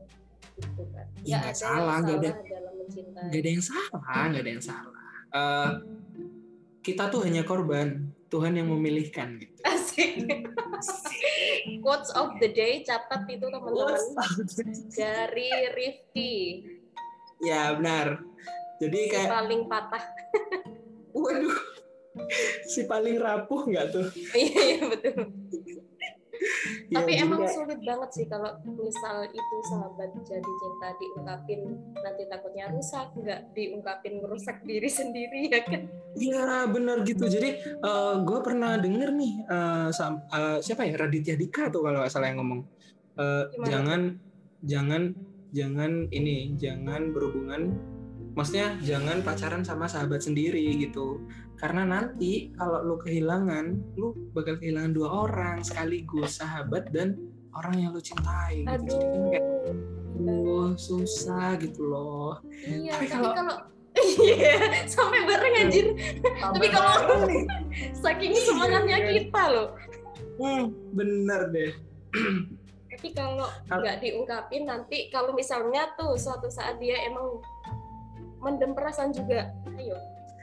gitu 0.55 0.83
kan. 0.91 1.05
Ya, 1.23 1.39
nggak 1.43 1.55
salah, 1.55 1.99
nggak 2.03 2.17
ada- 2.23 2.43
dalam 2.43 2.73
mencintai. 2.79 3.27
nggak 3.31 3.41
ada 3.43 3.49
yang 3.49 3.63
salah 3.63 4.25
nggak 4.27 4.43
ada 4.43 4.51
yang 4.51 4.63
salah. 4.63 5.03
Eh, 5.29 5.71
kita 6.81 7.03
tuh 7.11 7.21
hanya 7.23 7.43
korban 7.43 8.09
Tuhan 8.29 8.53
yang 8.55 8.69
memilihkan 8.69 9.41
gitu. 9.41 9.59
Asik. 9.65 10.25
Quotes 11.81 12.13
of 12.13 12.37
the 12.39 12.49
day 12.49 12.81
catat 12.85 13.25
itu 13.27 13.45
teman-teman. 13.45 13.99
Dari 14.93 15.49
Rifki. 15.75 16.33
Ya 17.41 17.73
benar. 17.75 18.21
Jadi 18.79 18.99
si 18.99 19.11
kayak 19.11 19.29
paling 19.31 19.61
patah. 19.67 20.03
waduh. 21.11 21.57
Si 22.65 22.83
paling 22.85 23.17
rapuh 23.17 23.65
nggak 23.65 23.85
tuh? 23.91 24.07
Iya 24.33 24.59
iya 24.75 24.81
betul. 24.87 25.15
Ya, 26.89 27.05
Tapi 27.05 27.11
jadi 27.13 27.21
emang 27.21 27.45
kayak- 27.45 27.53
sulit 27.53 27.79
banget 27.85 28.09
sih 28.09 28.25
kalau 28.25 28.49
misal 28.65 29.21
itu 29.23 29.55
sahabat 29.63 30.09
jadi 30.25 30.41
cinta 30.57 30.87
diungkapin 30.97 31.59
nanti 31.95 32.23
takutnya 32.25 32.65
rusak, 32.67 33.13
nggak 33.13 33.53
diungkapin 33.53 34.13
merusak 34.17 34.57
diri 34.65 34.89
sendiri 34.99 35.53
ya 35.53 35.61
kan? 35.61 35.85
Iya 36.13 36.65
benar 36.65 37.05
gitu. 37.05 37.29
Jadi 37.29 37.61
gue 38.19 38.39
pernah 38.41 38.73
denger 38.75 39.09
nih 39.11 39.33
eh, 39.45 39.89
sam- 39.91 40.25
eh, 40.27 40.57
siapa 40.59 40.81
ya 40.83 40.97
Raditya 40.97 41.37
Dika 41.37 41.69
tuh 41.69 41.85
kalau 41.85 42.01
nggak 42.01 42.09
salah 42.09 42.27
yang 42.27 42.41
ngomong. 42.41 42.65
Eh, 43.15 43.43
Gimana? 43.53 43.67
jangan 43.69 44.01
jangan 44.59 45.01
jangan 45.49 45.91
ini 46.09 46.57
jangan 46.57 47.13
berhubungan. 47.13 47.61
Maksudnya 48.33 48.81
jangan 48.81 49.21
pacaran 49.21 49.61
sama 49.61 49.85
sahabat 49.85 50.21
sendiri 50.21 50.73
gitu. 50.75 51.21
Karena 51.59 51.83
nanti 51.83 52.55
kalau 52.55 52.79
lu 52.81 52.95
kehilangan, 52.97 53.65
lu 53.99 54.15
bakal 54.31 54.55
kehilangan 54.55 54.95
dua 54.95 55.09
orang 55.27 55.59
sekaligus 55.59 56.39
sahabat 56.39 56.87
dan 56.89 57.19
orang 57.51 57.75
yang 57.75 57.91
lu 57.91 57.99
cintai. 57.99 58.63
Gitu. 58.63 58.95
Jadi 58.95 59.05
kan 59.11 59.21
kayak, 59.27 59.45
Aduh. 60.15 60.71
susah 60.79 61.59
gitu 61.59 61.83
loh. 61.83 62.39
Iya, 62.63 62.95
Tapi 62.95 63.05
tapi 63.05 63.07
kalau- 63.11 63.35
kalau 63.35 63.55
Iya, 63.99 64.87
sampai 64.87 65.19
bareng 65.27 65.55
anjir. 65.59 65.85
Tapi 66.39 66.67
kalau 66.71 66.95
saking 67.91 68.31
semangatnya 68.31 68.97
kita 69.11 69.43
loh. 69.51 69.67
Hmm, 70.39 70.71
bener 70.95 71.51
deh. 71.51 71.71
Tapi 72.87 73.09
kalau 73.11 73.43
Kalau- 73.67 73.83
nggak 73.83 73.99
diungkapin 73.99 74.63
nanti 74.63 75.11
kalau 75.11 75.35
misalnya 75.35 75.91
tuh 75.99 76.15
suatu 76.15 76.47
saat 76.47 76.79
dia 76.79 76.95
emang 77.03 77.43
mendem 78.39 78.71
perasaan 78.71 79.11
juga, 79.11 79.51
ayo. 79.75 79.99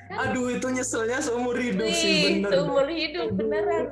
Kan? 0.07 0.17
Aduh 0.31 0.47
itu 0.49 0.67
nyeselnya 0.67 1.19
seumur 1.19 1.59
hidup 1.59 1.89
sih 1.89 2.07
Wih, 2.07 2.23
bener. 2.39 2.51
seumur 2.55 2.87
hidup 2.87 3.29
beneran. 3.35 3.87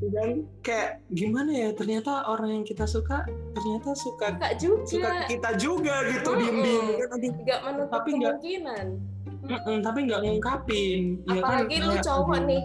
Dan 0.00 0.28
kayak 0.60 1.04
gimana 1.12 1.52
ya 1.52 1.70
ternyata 1.72 2.24
orang 2.24 2.60
yang 2.60 2.64
kita 2.64 2.88
suka 2.88 3.24
ternyata 3.52 3.92
suka 3.92 4.32
suka 4.32 4.56
juga 4.56 5.10
kita 5.28 5.50
juga 5.56 5.94
gitu 6.08 6.30
Mm-mm. 6.30 6.40
diem-diem 6.40 6.86
kan 6.96 7.08
aduh, 7.10 7.32
nggak 7.36 7.60
menutup 7.68 7.92
Tapi 7.92 8.10
kemungkinan. 8.16 8.86
mm-mm, 9.40 9.76
tapi 9.80 9.98
nggak 10.08 10.20
ngungkapin. 10.24 11.00
Ya 11.20 11.32
kan, 11.32 11.36
Apalagi 11.44 11.76
lu 11.80 11.92
kayak, 11.92 12.04
cowok 12.04 12.38
nih, 12.44 12.62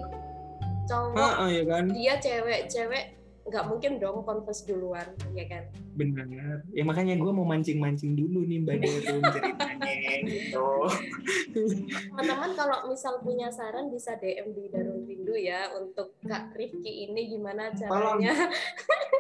cowok 0.85 1.15
Heeh, 1.17 1.49
ya 1.51 1.63
kan 1.67 1.83
dia 1.91 2.13
cewek, 2.19 2.61
cewek 2.67 3.03
nggak 3.45 3.65
mungkin 3.65 3.91
dong 3.97 4.21
confess 4.21 4.65
duluan, 4.65 5.05
ya 5.31 5.45
kan? 5.45 5.63
bener. 5.93 6.65
Ya 6.71 6.81
makanya 6.81 7.15
gue 7.15 7.29
mau 7.29 7.45
mancing-mancing 7.45 8.13
dulu 8.13 8.41
nih 8.43 8.59
mbak 8.59 8.75
Derum 8.83 9.21
ceritanya 9.23 9.85
gitu. 10.25 10.65
Teman-teman 12.09 12.51
kalau 12.53 12.77
misal 12.85 13.21
punya 13.21 13.47
saran 13.47 13.87
bisa 13.87 14.17
DM 14.17 14.49
di 14.49 14.67
Darun 14.67 15.05
Rindu 15.05 15.35
ya 15.35 15.71
untuk 15.71 16.17
Kak 16.21 16.51
Rifki 16.51 17.05
ini 17.05 17.29
gimana 17.29 17.71
caranya? 17.71 18.33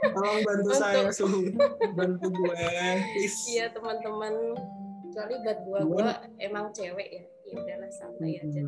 Tolong 0.03 0.41
bantu 0.41 0.67
Untuk- 0.67 0.81
saya 0.81 1.07
suhu, 1.09 1.45
bantu 1.93 2.27
gue. 2.27 2.65
Iya 3.47 3.71
teman-teman, 3.71 4.33
kecuali 5.05 5.35
buat 5.39 5.59
gua 5.61 5.79
Gua- 5.81 5.95
gua 6.01 6.11
emang 6.37 6.65
cewek 6.71 7.07
ya, 7.07 7.23
ya 7.45 7.53
udahlah 7.55 7.87
santai 7.89 8.35
aja. 8.37 8.61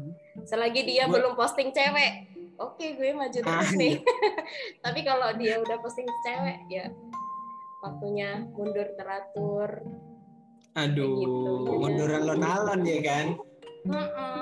Selagi 0.45 0.85
dia 0.85 1.03
Gua- 1.03 1.19
belum 1.19 1.33
posting 1.33 1.69
cewek, 1.69 2.36
oke 2.57 2.85
gue 2.93 3.09
maju 3.11 3.37
Ah, 3.41 3.61
terus 3.61 3.71
nih. 3.75 3.95
Tapi 4.83 4.99
kalau 5.01 5.29
dia 5.35 5.57
udah 5.57 5.77
posting 5.79 6.07
cewek 6.21 6.59
ya 6.67 6.85
waktunya 7.79 8.43
mundur 8.51 8.87
teratur. 8.93 9.69
Aduh, 10.73 11.09
gitu. 11.17 11.53
mundur 11.73 12.09
alon-alon 12.11 12.81
ya 12.81 12.99
kan? 13.01 13.27
Mm-mm. 13.81 14.41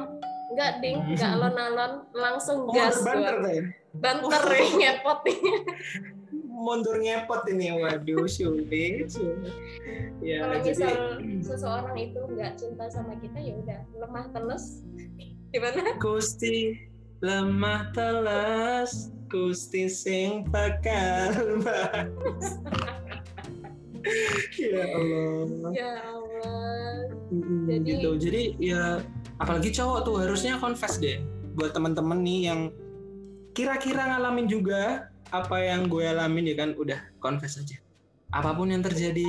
Enggak 0.51 0.79
ding, 0.79 0.99
enggak 1.05 1.31
alon-alon, 1.31 1.91
langsung 2.11 2.67
Oh, 2.67 2.71
gas 2.71 2.99
banter 2.99 3.35
gua. 3.35 3.45
deh. 3.45 3.59
Banter 3.95 4.43
Oh. 4.43 4.55
ya 4.55 4.67
ngepot 4.71 5.19
nih. 5.23 5.39
mundur 6.55 6.95
ngepot 6.97 7.43
ini 7.51 7.67
waduh 7.75 8.23
sulit. 8.25 9.11
Ya, 10.23 10.39
kalau 10.41 10.57
misal 10.63 10.95
seseorang 11.43 11.95
itu 11.99 12.15
nggak 12.17 12.55
cinta 12.55 12.87
sama 12.87 13.13
kita 13.19 13.35
ya 13.37 13.53
udah 13.55 13.79
lemah 13.93 14.25
teles 14.31 14.81
gimana? 15.51 15.95
Gusti 15.99 16.71
lemah 17.25 17.89
teles 17.97 19.09
Gusti 19.25 19.89
sing 19.89 20.45
bakal 20.53 21.33
ya 24.53 24.85
Allah. 24.85 25.71
Ya 25.73 25.93
Allah. 26.05 27.09
Jadi, 27.65 27.89
gitu. 27.89 28.09
Jadi 28.21 28.53
ya 28.61 29.01
apalagi 29.41 29.73
cowok 29.73 29.99
tuh 30.05 30.15
harusnya 30.21 30.61
confess 30.61 31.01
deh 31.01 31.17
buat 31.57 31.73
teman-teman 31.73 32.21
nih 32.21 32.53
yang 32.53 32.69
kira-kira 33.57 34.13
ngalamin 34.13 34.45
juga 34.45 35.09
apa 35.33 35.57
yang 35.57 35.89
gue 35.89 36.05
alamin 36.05 36.53
ya 36.53 36.55
kan 36.61 36.69
udah 36.77 37.01
confess 37.17 37.57
aja. 37.57 37.81
Apa 38.29 38.53
pun 38.53 38.69
yang 38.69 38.85
terjadi, 38.85 39.25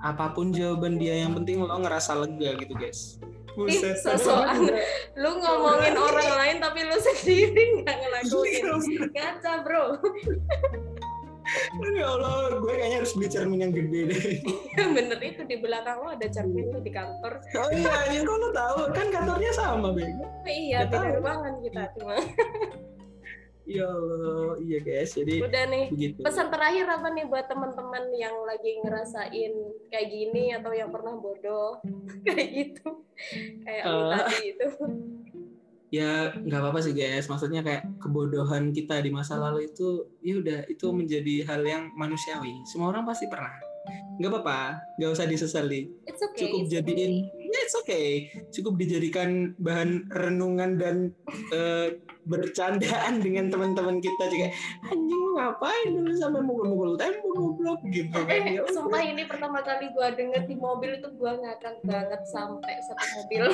apa 0.00 0.32
pun 0.32 0.48
jawaban 0.56 0.96
dia 0.96 1.20
yang 1.20 1.36
penting 1.36 1.60
lo 1.60 1.68
ngerasa 1.76 2.16
lega 2.16 2.56
gitu 2.56 2.72
guys. 2.72 3.20
Buset, 3.54 3.96
sosokan 4.02 4.66
lu 5.14 5.30
ngomongin 5.38 5.94
orang 5.94 6.30
lain 6.34 6.56
tapi 6.58 6.82
lu 6.82 6.98
sendiri 6.98 7.82
nggak 7.82 7.96
ngelakuin. 8.02 8.62
Ngaca 9.14 9.52
bro. 9.62 9.84
ya 11.94 12.08
Allah, 12.08 12.56
gue 12.58 12.72
kayaknya 12.74 12.96
harus 13.04 13.12
beli 13.14 13.28
cermin 13.30 13.60
yang 13.62 13.72
gede 13.72 14.00
deh. 14.10 14.22
Ya 14.74 14.84
bener 14.90 15.18
itu 15.22 15.42
di 15.46 15.56
belakang 15.62 16.02
lo 16.02 16.10
ada 16.10 16.26
cermin 16.26 16.72
tuh 16.74 16.82
di 16.82 16.90
kantor. 16.90 17.38
Oh 17.54 17.70
iya, 17.70 17.94
ya 18.10 18.20
kok 18.26 18.36
lo 18.42 18.48
tahu 18.50 18.78
kan 18.90 19.06
kantornya 19.12 19.52
sama, 19.54 19.88
Bang. 19.94 20.18
Oh, 20.18 20.50
iya, 20.50 20.88
beda 20.88 21.20
ruangan 21.20 21.54
kita 21.62 21.82
cuma. 21.94 22.16
Ya 23.64 23.88
Allah, 23.88 24.60
iya 24.60 24.78
guys. 24.84 25.16
Jadi 25.16 25.40
udah 25.40 25.64
nih. 25.72 25.84
Begitu. 25.88 26.20
Pesan 26.20 26.52
terakhir 26.52 26.84
apa 26.84 27.08
nih 27.16 27.24
buat 27.24 27.48
teman-teman 27.48 28.12
yang 28.12 28.36
lagi 28.44 28.76
ngerasain 28.84 29.52
kayak 29.88 30.08
gini 30.12 30.52
atau 30.52 30.72
yang 30.76 30.92
pernah 30.92 31.16
bodoh 31.16 31.80
kayak 32.28 32.48
gitu, 32.52 33.04
kayak 33.64 33.84
uh, 33.88 34.12
tadi 34.12 34.52
itu 34.52 34.68
ya 35.94 36.34
nggak 36.34 36.58
apa-apa 36.58 36.82
sih 36.82 36.90
guys 36.90 37.30
maksudnya 37.30 37.62
kayak 37.62 37.86
kebodohan 38.02 38.74
kita 38.74 38.98
di 38.98 39.14
masa 39.14 39.38
lalu 39.38 39.70
itu 39.70 40.10
ya 40.26 40.42
udah 40.42 40.66
itu 40.66 40.90
menjadi 40.90 41.46
hal 41.46 41.62
yang 41.62 41.94
manusiawi 41.94 42.66
semua 42.66 42.90
orang 42.90 43.06
pasti 43.06 43.30
pernah 43.30 43.54
nggak 44.14 44.30
apa-apa 44.30 44.60
nggak 44.96 45.10
usah 45.10 45.26
disesali. 45.26 45.90
Okay, 46.06 46.46
cukup 46.46 46.70
jadiin 46.70 47.26
okay. 47.26 47.50
ya 47.50 47.58
it's 47.62 47.76
okay. 47.78 48.08
Cukup 48.54 48.78
dijadikan 48.78 49.58
bahan 49.58 50.06
renungan 50.14 50.78
dan 50.78 50.96
uh, 51.50 51.90
bercandaan 52.24 53.20
dengan 53.20 53.50
teman-teman 53.50 53.98
kita 53.98 54.24
juga. 54.30 54.48
Anjing 54.88 55.24
ngapain 55.34 55.88
dulu 55.92 56.12
sampai 56.14 56.42
mukul-mukul 56.46 56.90
tembok 56.94 57.32
goblok? 57.34 57.80
Gitu 57.90 58.14
kan 58.14 58.30
eh, 58.30 58.58
ya, 58.58 58.62
sumpah 58.70 59.02
ini 59.02 59.22
pertama 59.26 59.60
kali 59.60 59.90
gue 59.90 60.08
denger 60.14 60.42
di 60.46 60.56
mobil 60.56 60.90
itu 61.02 61.08
gue 61.10 61.32
ngakak 61.34 61.82
banget 61.82 62.22
sampai 62.30 62.74
satu 62.86 63.04
mobil. 63.20 63.44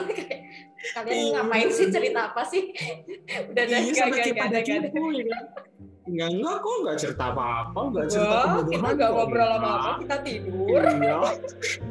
Kalian 0.97 1.17
iya. 1.17 1.31
ngapain 1.41 1.69
sih 1.73 1.89
cerita 1.89 2.33
apa 2.33 2.43
sih? 2.45 2.71
Udah 3.51 3.65
iya, 3.65 3.81
gak, 3.91 4.07
gak, 4.13 4.25
gak, 4.33 4.63
gak, 4.65 4.65
gak, 4.69 5.90
Enggak, 6.11 6.31
enggak 6.35 6.57
kok, 6.59 6.75
enggak 6.83 6.97
cerita 6.99 7.25
apa-apa, 7.31 7.81
enggak 7.87 8.07
cerita 8.11 8.37
kebodohan. 8.43 8.67
Kita 8.67 8.89
enggak 8.91 9.11
ngobrol 9.15 9.51
apa-apa, 9.55 9.91
kita 10.03 10.17
tidur. 10.27 10.83
Iya, 10.83 11.19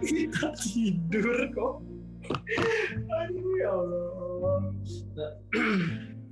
kita 0.03 0.47
tidur 0.60 1.39
kok. 1.55 1.73
Aduh 3.08 3.51
ya 3.55 3.71
Allah. 3.71 4.60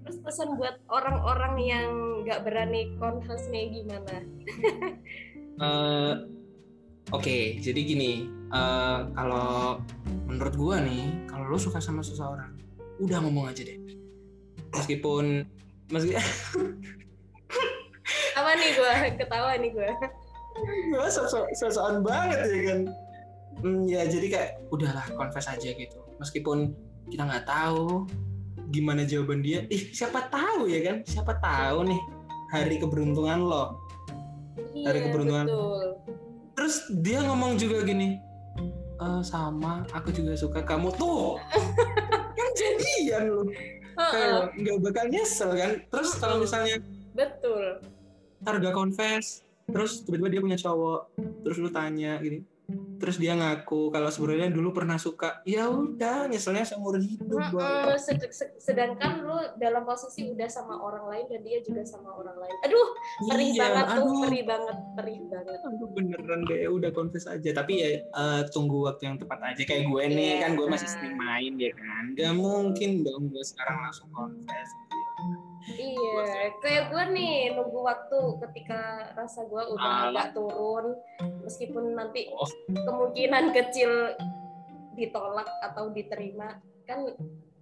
Terus 0.03 0.17
pesan 0.23 0.59
buat 0.59 0.75
orang-orang 0.91 1.55
yang 1.63 1.87
nggak 2.27 2.43
berani 2.43 2.91
confess 2.99 3.47
nih 3.47 3.71
gimana? 3.83 4.15
uh, 5.63 6.13
Oke, 7.15 7.23
okay, 7.23 7.43
jadi 7.63 7.87
gini, 7.87 8.27
uh, 8.51 9.07
kalau 9.15 9.79
menurut 10.27 10.59
gua 10.59 10.83
nih, 10.83 11.23
kalau 11.23 11.47
lo 11.47 11.55
suka 11.55 11.79
sama 11.79 12.03
seseorang, 12.03 12.51
udah 12.99 13.23
ngomong 13.23 13.47
aja 13.47 13.63
deh. 13.63 13.79
Meskipun, 14.75 15.47
meski 15.87 16.19
apa 18.47 18.63
nih 18.63 18.71
gue 18.79 18.93
ketawa 19.19 19.51
nih 19.59 19.71
gue 19.75 19.91
gue 20.95 21.07
sosokan 21.51 21.99
banget 21.99 22.47
ya 22.47 22.61
kan. 22.63 22.79
Hmm, 23.59 23.83
ya 23.83 24.07
jadi 24.07 24.27
kayak 24.31 24.51
udahlah 24.71 25.03
confess 25.19 25.51
aja 25.51 25.75
gitu. 25.75 25.99
Meskipun 26.23 26.71
kita 27.11 27.27
nggak 27.27 27.43
tahu 27.43 28.07
gimana 28.71 29.03
jawaban 29.03 29.43
dia. 29.43 29.67
Ih 29.67 29.91
siapa 29.91 30.31
tahu 30.31 30.71
ya 30.71 30.79
kan? 30.79 31.03
Siapa 31.03 31.43
tahu 31.43 31.91
nih 31.91 31.99
hari 32.55 32.79
keberuntungan 32.79 33.43
lo. 33.43 33.83
Iya, 34.71 34.95
hari 34.95 34.99
keberuntungan. 35.11 35.45
betul. 35.51 35.87
terus 36.55 36.75
dia 37.03 37.21
ngomong 37.21 37.53
juga 37.59 37.85
gini 37.85 38.17
e, 38.97 39.05
sama 39.27 39.83
aku 39.91 40.15
juga 40.15 40.39
suka 40.39 40.63
kamu. 40.63 40.87
Tuh! 40.95 41.35
Kan 42.39 42.49
jadian 42.55 43.23
lo. 43.27 43.43
Nggak 44.55 44.77
bakal 44.87 45.05
nyesel 45.11 45.51
kan? 45.51 45.83
Terus 45.91 46.15
kalau 46.15 46.39
misalnya 46.39 46.79
betul 47.11 47.83
harga 48.43 48.69
confess. 48.73 49.45
Terus 49.67 50.03
tiba-tiba 50.07 50.29
dia 50.31 50.41
punya 50.43 50.57
cowok. 50.59 51.01
Terus 51.43 51.57
lu 51.59 51.69
tanya 51.71 52.19
gini. 52.23 52.39
Terus 52.99 53.15
dia 53.15 53.31
ngaku 53.31 53.95
kalau 53.95 54.11
sebenarnya 54.11 54.51
dulu 54.51 54.75
pernah 54.75 54.99
suka. 54.99 55.39
Ya 55.47 55.71
udah 55.71 56.27
nyeselnya 56.27 56.67
seumur 56.67 56.99
hidup 56.99 57.39
mm 57.39 57.95
sedangkan 58.59 59.23
lu 59.23 59.39
dalam 59.55 59.87
posisi 59.87 60.27
udah 60.27 60.49
sama 60.51 60.75
orang 60.75 61.07
lain 61.07 61.25
dan 61.31 61.41
dia 61.47 61.63
juga 61.63 61.87
sama 61.87 62.11
orang 62.11 62.35
lain. 62.35 62.55
Aduh 62.67 62.87
perih 63.31 63.55
iya, 63.55 63.61
banget 63.63 63.85
aduh. 63.87 63.95
tuh 64.03 64.15
perih 64.27 64.43
banget 64.43 64.77
perih 64.99 65.19
banget. 65.31 65.59
Aduh 65.63 65.87
beneran 65.95 66.41
deh 66.43 66.67
udah 66.67 66.91
confess 66.91 67.31
aja. 67.31 67.49
Tapi 67.55 67.73
ya 67.79 67.89
uh, 68.11 68.43
tunggu 68.51 68.83
waktu 68.83 69.07
yang 69.07 69.15
tepat 69.15 69.39
aja. 69.55 69.63
Kayak 69.63 69.87
gue 69.87 70.03
nih 70.11 70.27
yeah. 70.27 70.39
kan 70.43 70.51
gue 70.59 70.67
masih 70.67 70.89
sering 70.91 71.15
main 71.15 71.53
ya 71.55 71.71
kan? 71.71 72.03
Gak 72.19 72.35
mungkin 72.35 73.07
dong 73.07 73.31
gue 73.31 73.43
sekarang 73.47 73.79
langsung 73.79 74.11
confess 74.11 74.69
Iya, 75.67 76.55
kayak 76.63 76.83
gue 76.95 77.03
nih 77.11 77.35
nunggu 77.51 77.79
waktu 77.83 78.19
ketika 78.47 79.11
rasa 79.19 79.43
gue 79.43 79.63
udah 79.75 80.11
agak 80.11 80.31
turun, 80.31 80.95
meskipun 81.43 81.91
nanti 81.91 82.31
oh. 82.31 82.47
kemungkinan 82.71 83.51
kecil 83.51 84.15
ditolak 84.95 85.49
atau 85.59 85.91
diterima, 85.91 86.55
kan 86.87 87.11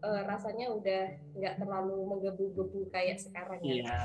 e, 0.06 0.10
rasanya 0.30 0.70
udah 0.70 1.04
nggak 1.34 1.56
terlalu 1.58 1.98
menggebu-gebu 2.06 2.94
kayak 2.94 3.18
sekarang 3.18 3.58
ya. 3.65 3.74
Iya, 3.82 3.98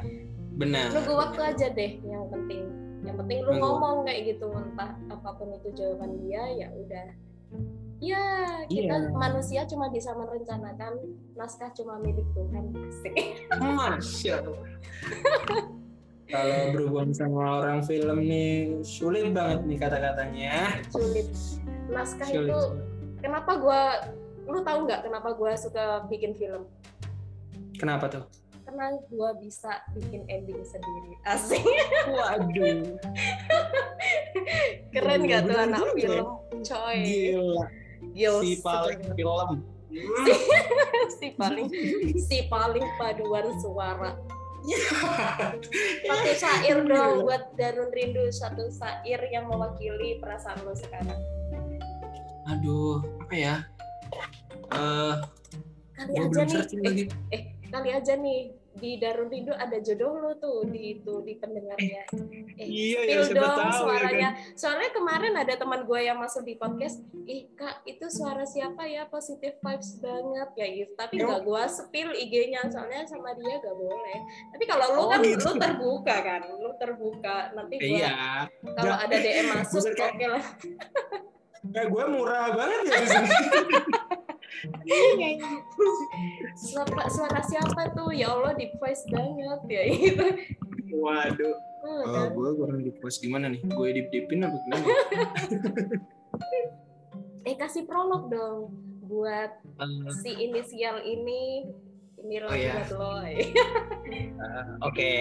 benar. 0.56 0.88
Nunggu 0.96 1.12
waktu 1.20 1.40
aja 1.44 1.66
deh, 1.68 2.00
yang 2.00 2.24
penting. 2.32 2.64
Yang 3.04 3.16
penting 3.20 3.38
lu 3.44 3.52
ngomong 3.60 4.08
kayak 4.08 4.36
gitu, 4.36 4.48
entah 4.48 4.96
apa 5.12 5.30
pun 5.36 5.52
itu 5.56 5.68
jawaban 5.76 6.20
dia, 6.24 6.42
ya 6.56 6.68
udah 6.72 7.06
Ya, 8.00 8.24
kita 8.64 8.96
yeah. 8.96 9.12
manusia 9.12 9.60
cuma 9.68 9.92
bisa 9.92 10.16
merencanakan, 10.16 11.04
naskah 11.36 11.68
cuma 11.76 12.00
milik 12.00 12.24
Tuhan. 12.32 12.72
Asik. 12.88 13.14
Masya 13.60 14.40
Allah. 14.40 14.64
Kalau 16.32 16.58
berhubungan 16.72 17.12
sama 17.12 17.60
orang 17.60 17.84
film 17.84 18.24
nih, 18.24 18.80
sulit 18.80 19.28
banget 19.36 19.68
nih 19.68 19.76
kata-katanya. 19.76 20.80
Sulit. 20.88 21.28
Naskah 21.92 22.24
sulit. 22.24 22.48
itu, 22.48 22.60
kenapa 23.20 23.52
gue, 23.60 23.82
lu 24.48 24.64
tahu 24.64 24.88
nggak 24.88 25.04
kenapa 25.04 25.36
gue 25.36 25.52
suka 25.60 26.08
bikin 26.08 26.32
film? 26.40 26.64
Kenapa 27.76 28.08
tuh? 28.08 28.24
Karena 28.64 28.96
gue 28.96 29.30
bisa 29.44 29.84
bikin 29.92 30.24
ending 30.32 30.64
sendiri. 30.64 31.20
Asik. 31.28 31.60
Waduh. 32.08 32.96
Keren 34.96 35.28
gak 35.28 35.52
tuh 35.52 35.58
anak 35.58 35.84
film? 35.98 36.26
Coy. 36.64 36.98
Gila 37.04 37.89
Gils. 38.16 38.42
si 38.42 38.52
paling 38.60 39.00
film. 39.14 39.50
Si, 39.90 40.00
si 41.18 41.26
paling 41.34 41.68
si 42.16 42.38
paling 42.46 42.86
paduan 42.96 43.46
suara. 43.58 44.16
Satu 46.04 46.30
syair 46.36 46.84
dong 46.84 47.24
buat 47.24 47.56
Darun 47.56 47.88
Rindu 47.90 48.28
satu 48.28 48.68
syair 48.68 49.20
yang 49.32 49.48
mewakili 49.48 50.20
perasaan 50.20 50.60
lo 50.62 50.76
sekarang. 50.76 51.16
Aduh 52.48 53.00
apa 53.24 53.34
ya? 53.34 53.56
Uh, 54.70 55.16
kali 55.96 56.12
aja 56.18 56.42
nih. 56.44 57.08
eh, 57.32 57.34
eh 57.34 57.42
kali 57.72 57.88
aja 57.94 58.14
nih 58.20 58.59
di 58.80 58.96
Darun 58.96 59.28
Rindu 59.28 59.52
ada 59.52 59.76
jodoh 59.78 60.16
lo 60.16 60.32
tuh 60.40 60.64
di 60.66 60.96
itu 60.96 61.20
di 61.20 61.36
pendengarnya. 61.36 62.08
Eh, 62.56 62.66
iya 62.66 63.00
ya, 63.04 63.28
dong 63.28 63.36
tahu, 63.36 63.84
suaranya. 63.84 64.16
Ya 64.16 64.30
kan? 64.32 64.56
Soalnya 64.56 64.90
kemarin 64.96 65.34
ada 65.36 65.54
teman 65.54 65.84
gue 65.84 66.00
yang 66.00 66.16
masuk 66.16 66.48
di 66.48 66.56
podcast, 66.56 67.04
ih 67.28 67.52
kak 67.52 67.84
itu 67.84 68.08
suara 68.08 68.48
siapa 68.48 68.88
ya 68.88 69.04
positif 69.06 69.60
vibes 69.60 70.00
banget 70.00 70.50
ya 70.56 70.66
gitu. 70.72 70.92
Tapi 70.96 71.20
nggak 71.20 71.42
gue 71.44 71.62
spill 71.68 72.10
IG-nya 72.16 72.66
soalnya 72.72 73.04
sama 73.04 73.36
dia 73.36 73.60
gak 73.60 73.76
boleh. 73.76 74.18
Tapi 74.56 74.64
kalau 74.64 74.86
lu 74.96 75.00
oh, 75.04 75.08
kan 75.12 75.20
gitu. 75.20 75.44
lu 75.44 75.52
terbuka 75.60 76.16
kan, 76.24 76.40
lu 76.48 76.70
terbuka 76.80 77.36
nanti 77.52 77.74
gue 77.76 78.00
iya. 78.00 78.48
kalau 78.64 78.96
ada 78.96 79.16
DM 79.20 79.46
masuk 79.52 79.92
oke 79.92 80.00
okay 80.00 80.26
lah. 80.26 80.44
Ya 81.76 81.84
gue 81.84 82.04
murah 82.08 82.56
banget 82.56 82.80
ya 82.88 82.96
di 83.04 83.08
sini. 83.12 83.28
suara, 86.56 87.04
suara 87.06 87.40
siapa 87.40 87.92
tuh 87.92 88.10
ya 88.10 88.30
Allah 88.30 88.54
di 88.54 88.70
voice 88.74 89.04
banget 89.06 89.60
ya 89.66 89.82
itu 89.86 90.26
waduh 90.92 91.56
Oh, 91.80 92.04
kan? 92.04 92.28
gue 92.30 92.50
kurang 92.54 92.80
di 92.84 92.92
post 92.92 93.24
gimana 93.24 93.48
nih? 93.48 93.64
Gue 93.64 93.88
dip 93.90 94.12
dipin 94.12 94.44
apa 94.44 94.52
gimana? 94.60 94.84
Eh 97.40 97.56
kasih 97.56 97.88
prolog 97.88 98.28
dong 98.28 98.68
buat 99.02 99.48
Eh, 99.80 100.12
si 100.14 100.28
inisial 100.38 101.00
ini. 101.00 101.72
Ini 102.20 102.34
Oh, 102.38 102.52
lagi 102.52 102.60
iya. 102.60 102.72
buat 102.76 102.90
lo. 102.92 103.12
eh, 103.24 103.48
Oke. 104.84 105.12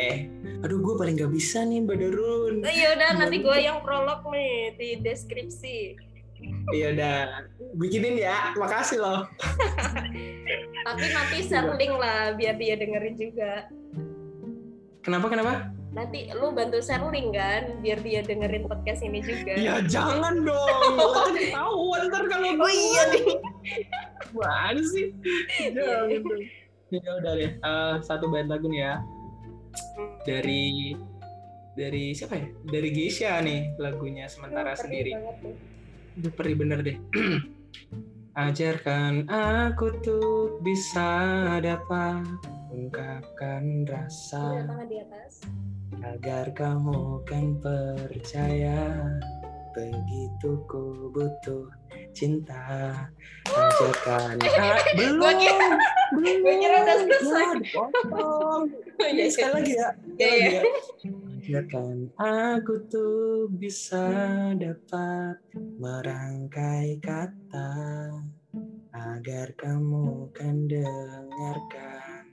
Aduh, 0.60 0.84
gue 0.84 0.96
paling 1.00 1.16
gak 1.16 1.32
bisa 1.32 1.64
nih, 1.64 1.80
Mbak 1.80 1.96
Darun. 1.98 2.54
Nah, 2.60 2.76
ya 2.76 2.92
udah 2.92 3.10
nanti 3.16 3.40
gue 3.40 3.58
yang 3.58 3.80
prolog 3.80 4.20
nih 4.28 4.76
di 4.76 4.90
deskripsi. 5.00 5.96
Iya 6.70 6.92
udah, 6.92 7.16
bikinin 7.78 8.18
ya. 8.18 8.54
Makasih 8.58 8.98
loh. 9.02 9.28
Tapi 10.88 11.06
nanti 11.14 11.38
share 11.46 11.70
link 11.78 11.94
lah 11.94 12.34
biar 12.34 12.56
dia 12.58 12.74
dengerin 12.80 13.16
juga. 13.20 13.70
Kenapa 15.06 15.30
kenapa? 15.30 15.54
Nanti 15.90 16.30
lu 16.34 16.54
bantu 16.54 16.82
share 16.82 17.06
link 17.10 17.34
kan 17.38 17.82
biar 17.82 18.00
dia 18.02 18.22
dengerin 18.26 18.66
podcast 18.66 19.02
ini 19.06 19.22
juga. 19.22 19.54
Ya 19.58 19.82
jangan 19.86 20.42
dong. 20.46 20.94
Kan 21.14 21.36
tahu 21.54 21.84
ntar 22.10 22.24
kalau 22.30 22.50
gue. 22.58 22.64
Oh 22.64 22.72
iya 22.72 23.04
nih. 23.14 23.26
Mana 24.34 24.82
sih? 24.82 25.14
Jangan 25.74 26.22
dong. 26.26 26.42
Ya 26.90 27.12
udah 27.22 27.34
deh. 27.38 27.52
Eh, 27.54 27.94
satu 28.02 28.26
band 28.34 28.50
lagu 28.50 28.66
nih 28.66 28.82
ya. 28.82 28.96
Dari 30.26 30.98
dari 31.78 32.12
siapa 32.18 32.34
ya? 32.38 32.48
Dari 32.66 32.90
Geisha 32.90 33.38
nih 33.46 33.78
lagunya 33.78 34.26
sementara 34.26 34.74
Perih 34.74 34.82
sendiri. 34.82 35.12
banget 35.14 36.34
perih 36.36 36.56
bener 36.58 36.80
deh. 36.84 36.98
Ajarkan 38.40 39.28
aku 39.28 40.00
tuh 40.00 40.62
bisa 40.64 41.12
dapat 41.60 42.24
ungkapkan 42.72 43.84
rasa 43.90 44.64
atas. 44.70 45.44
agar 46.06 46.48
kamu 46.56 47.26
kan 47.28 47.60
percaya 47.60 48.80
begitu 49.72 50.50
ku 50.66 51.12
butuh 51.14 51.66
cinta 52.12 52.94
ajarkan 53.46 54.36
ah, 54.42 54.82
belum 54.98 55.20
Gua 55.20 55.34
kira- 55.36 55.80
belum 56.14 56.36
gua 56.42 56.54
kira 56.58 56.76
udah 56.84 56.98
selesai. 57.00 57.48
Ya, 59.10 59.26
sekali 59.32 59.54
lagi 59.56 59.74
ya 59.74 59.90
Iya, 60.18 60.28
lagi 60.28 60.40
iya. 60.42 60.52
ya 60.52 60.62
ajarkan 61.40 61.96
aku 62.20 62.74
tuh 62.92 63.48
bisa 63.50 64.06
dapat 64.54 65.40
merangkai 65.80 67.00
kata 67.00 67.72
agar 68.92 69.48
kamu 69.56 70.30
kan 70.30 70.68
dengarkan 70.68 72.26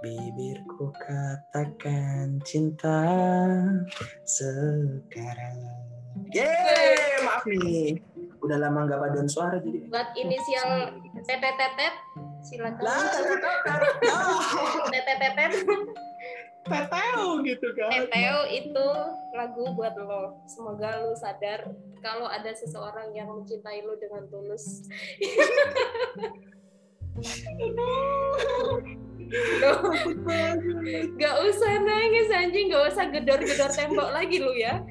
bibirku 0.00 0.88
katakan 0.96 2.40
cinta 2.42 3.04
sekarang. 4.24 5.60
Yeay, 6.30 7.26
maaf 7.26 7.42
nih. 7.46 7.98
Udah 8.40 8.56
lama 8.56 8.88
nggak 8.88 9.00
paduan 9.02 9.28
suara 9.28 9.60
jadi. 9.60 9.84
Buat 9.90 10.16
inisial 10.16 10.96
tetetetet 11.26 11.94
silakan. 12.40 12.80
Lah, 12.80 13.04
teteo 14.88 14.88
Tetetetet. 14.88 15.52
gitu 17.44 17.68
kan. 17.76 17.92
Teteo 17.92 18.40
itu 18.48 18.88
lagu 19.36 19.64
buat 19.74 19.92
lo. 19.98 20.40
Semoga 20.46 21.02
lo 21.04 21.12
sadar 21.18 21.68
kalau 22.00 22.30
ada 22.30 22.54
seseorang 22.54 23.12
yang 23.12 23.28
mencintai 23.28 23.84
lo 23.84 23.98
dengan 23.98 24.24
tulus. 24.30 24.86
Gak 31.14 31.36
usah 31.46 31.72
nangis 31.86 32.28
anjing, 32.34 32.66
gak 32.70 32.84
usah 32.90 33.04
gedor-gedor 33.14 33.70
tembok 33.70 34.10
lagi 34.10 34.42
lu 34.42 34.50
ya. 34.58 34.82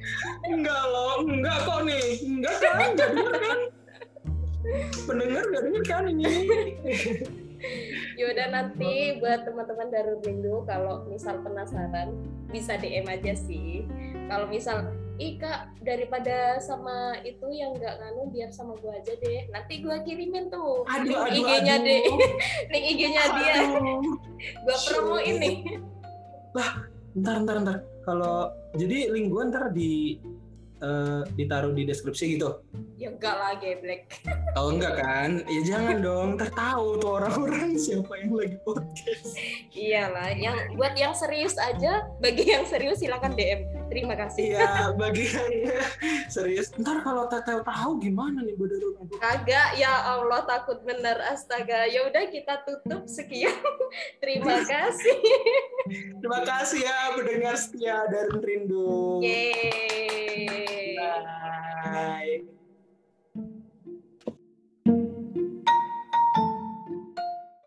Enggak 0.48 0.84
loh, 0.88 1.28
enggak 1.28 1.58
kok 1.68 1.84
nih. 1.84 2.08
Enggak 2.24 2.56
kan, 2.64 2.96
enggak 2.96 3.10
denger 3.12 3.36
kan. 3.36 3.60
Pendengar 5.08 5.44
enggak 5.44 5.64
denger 5.68 5.84
kan 5.84 6.04
ini. 6.08 6.26
Yaudah 8.16 8.48
nanti 8.56 9.20
buat 9.20 9.44
teman-teman 9.44 9.92
Darul 9.92 10.24
Rindu 10.24 10.64
kalau 10.64 11.04
misal 11.12 11.44
penasaran 11.44 12.16
bisa 12.48 12.80
DM 12.80 13.08
aja 13.12 13.36
sih. 13.36 13.84
Kalau 14.32 14.48
misal 14.48 14.88
Ih 15.20 15.36
kak, 15.36 15.76
daripada 15.84 16.64
sama 16.64 17.12
itu 17.28 17.44
yang 17.52 17.76
nggak 17.76 17.92
nganu 18.00 18.32
biar 18.32 18.56
sama 18.56 18.72
gua 18.80 18.96
aja 18.96 19.12
deh. 19.20 19.52
Nanti 19.52 19.84
gua 19.84 20.00
kirimin 20.00 20.48
tuh 20.48 20.88
Aduh, 20.88 21.28
aduh, 21.28 21.44
IG-nya 21.44 21.76
aduh. 21.76 21.88
deh, 21.92 22.02
link 22.72 22.86
IG-nya 22.96 23.24
dia. 23.36 23.56
Gua 24.64 24.78
promo 24.88 25.20
ini. 25.20 25.76
Ntar, 27.20 27.36
ntar, 27.44 27.56
ntar. 27.68 27.78
Kalau 28.08 28.56
jadi 28.80 29.12
link 29.12 29.28
gua 29.28 29.52
ntar 29.52 29.76
di 29.76 30.24
eh, 30.80 31.22
ditaruh 31.36 31.76
di 31.76 31.84
deskripsi 31.84 32.40
gitu. 32.40 32.64
Ya 32.96 33.12
enggak 33.12 33.36
lah, 33.36 33.60
geblek. 33.60 34.08
Oh 34.58 34.72
enggak 34.72 35.04
kan? 35.04 35.44
Ya 35.52 35.62
jangan 35.68 36.00
dong. 36.00 36.30
Ntar 36.40 36.48
tahu 36.56 36.96
tuh 36.96 37.20
orang-orang 37.20 37.76
siapa 37.76 38.24
yang 38.24 38.40
lagi 38.40 38.56
podcast. 38.64 39.36
Iyalah, 39.76 40.32
yang 40.32 40.80
buat 40.80 40.96
yang 40.96 41.12
serius 41.12 41.60
aja, 41.60 42.08
bagi 42.24 42.48
yang 42.48 42.64
serius 42.64 43.04
silakan 43.04 43.36
DM. 43.36 43.79
Terima 43.90 44.14
kasih. 44.14 44.54
Iya, 44.54 44.94
bagiannya 44.94 45.82
serius. 46.34 46.70
Ntar 46.78 47.02
kalau 47.02 47.26
Teteo 47.26 47.66
tahu 47.66 47.98
gimana 47.98 48.46
nih 48.46 48.54
Bodoh 48.54 48.96
Kagak, 49.18 49.76
ya 49.76 50.14
Allah 50.16 50.46
takut 50.46 50.86
bener 50.86 51.18
astaga. 51.34 51.90
Ya 51.90 52.06
udah 52.06 52.30
kita 52.30 52.62
tutup 52.64 53.10
sekian. 53.10 53.58
Terima 54.24 54.62
kasih. 54.62 55.20
Terima 56.22 56.42
kasih 56.46 56.86
ya 56.86 57.18
pendengar 57.18 57.56
setia 57.58 58.06
dan 58.14 58.30
rindu. 58.40 59.20
Yeay. 59.26 60.96
Bye. 61.90 62.59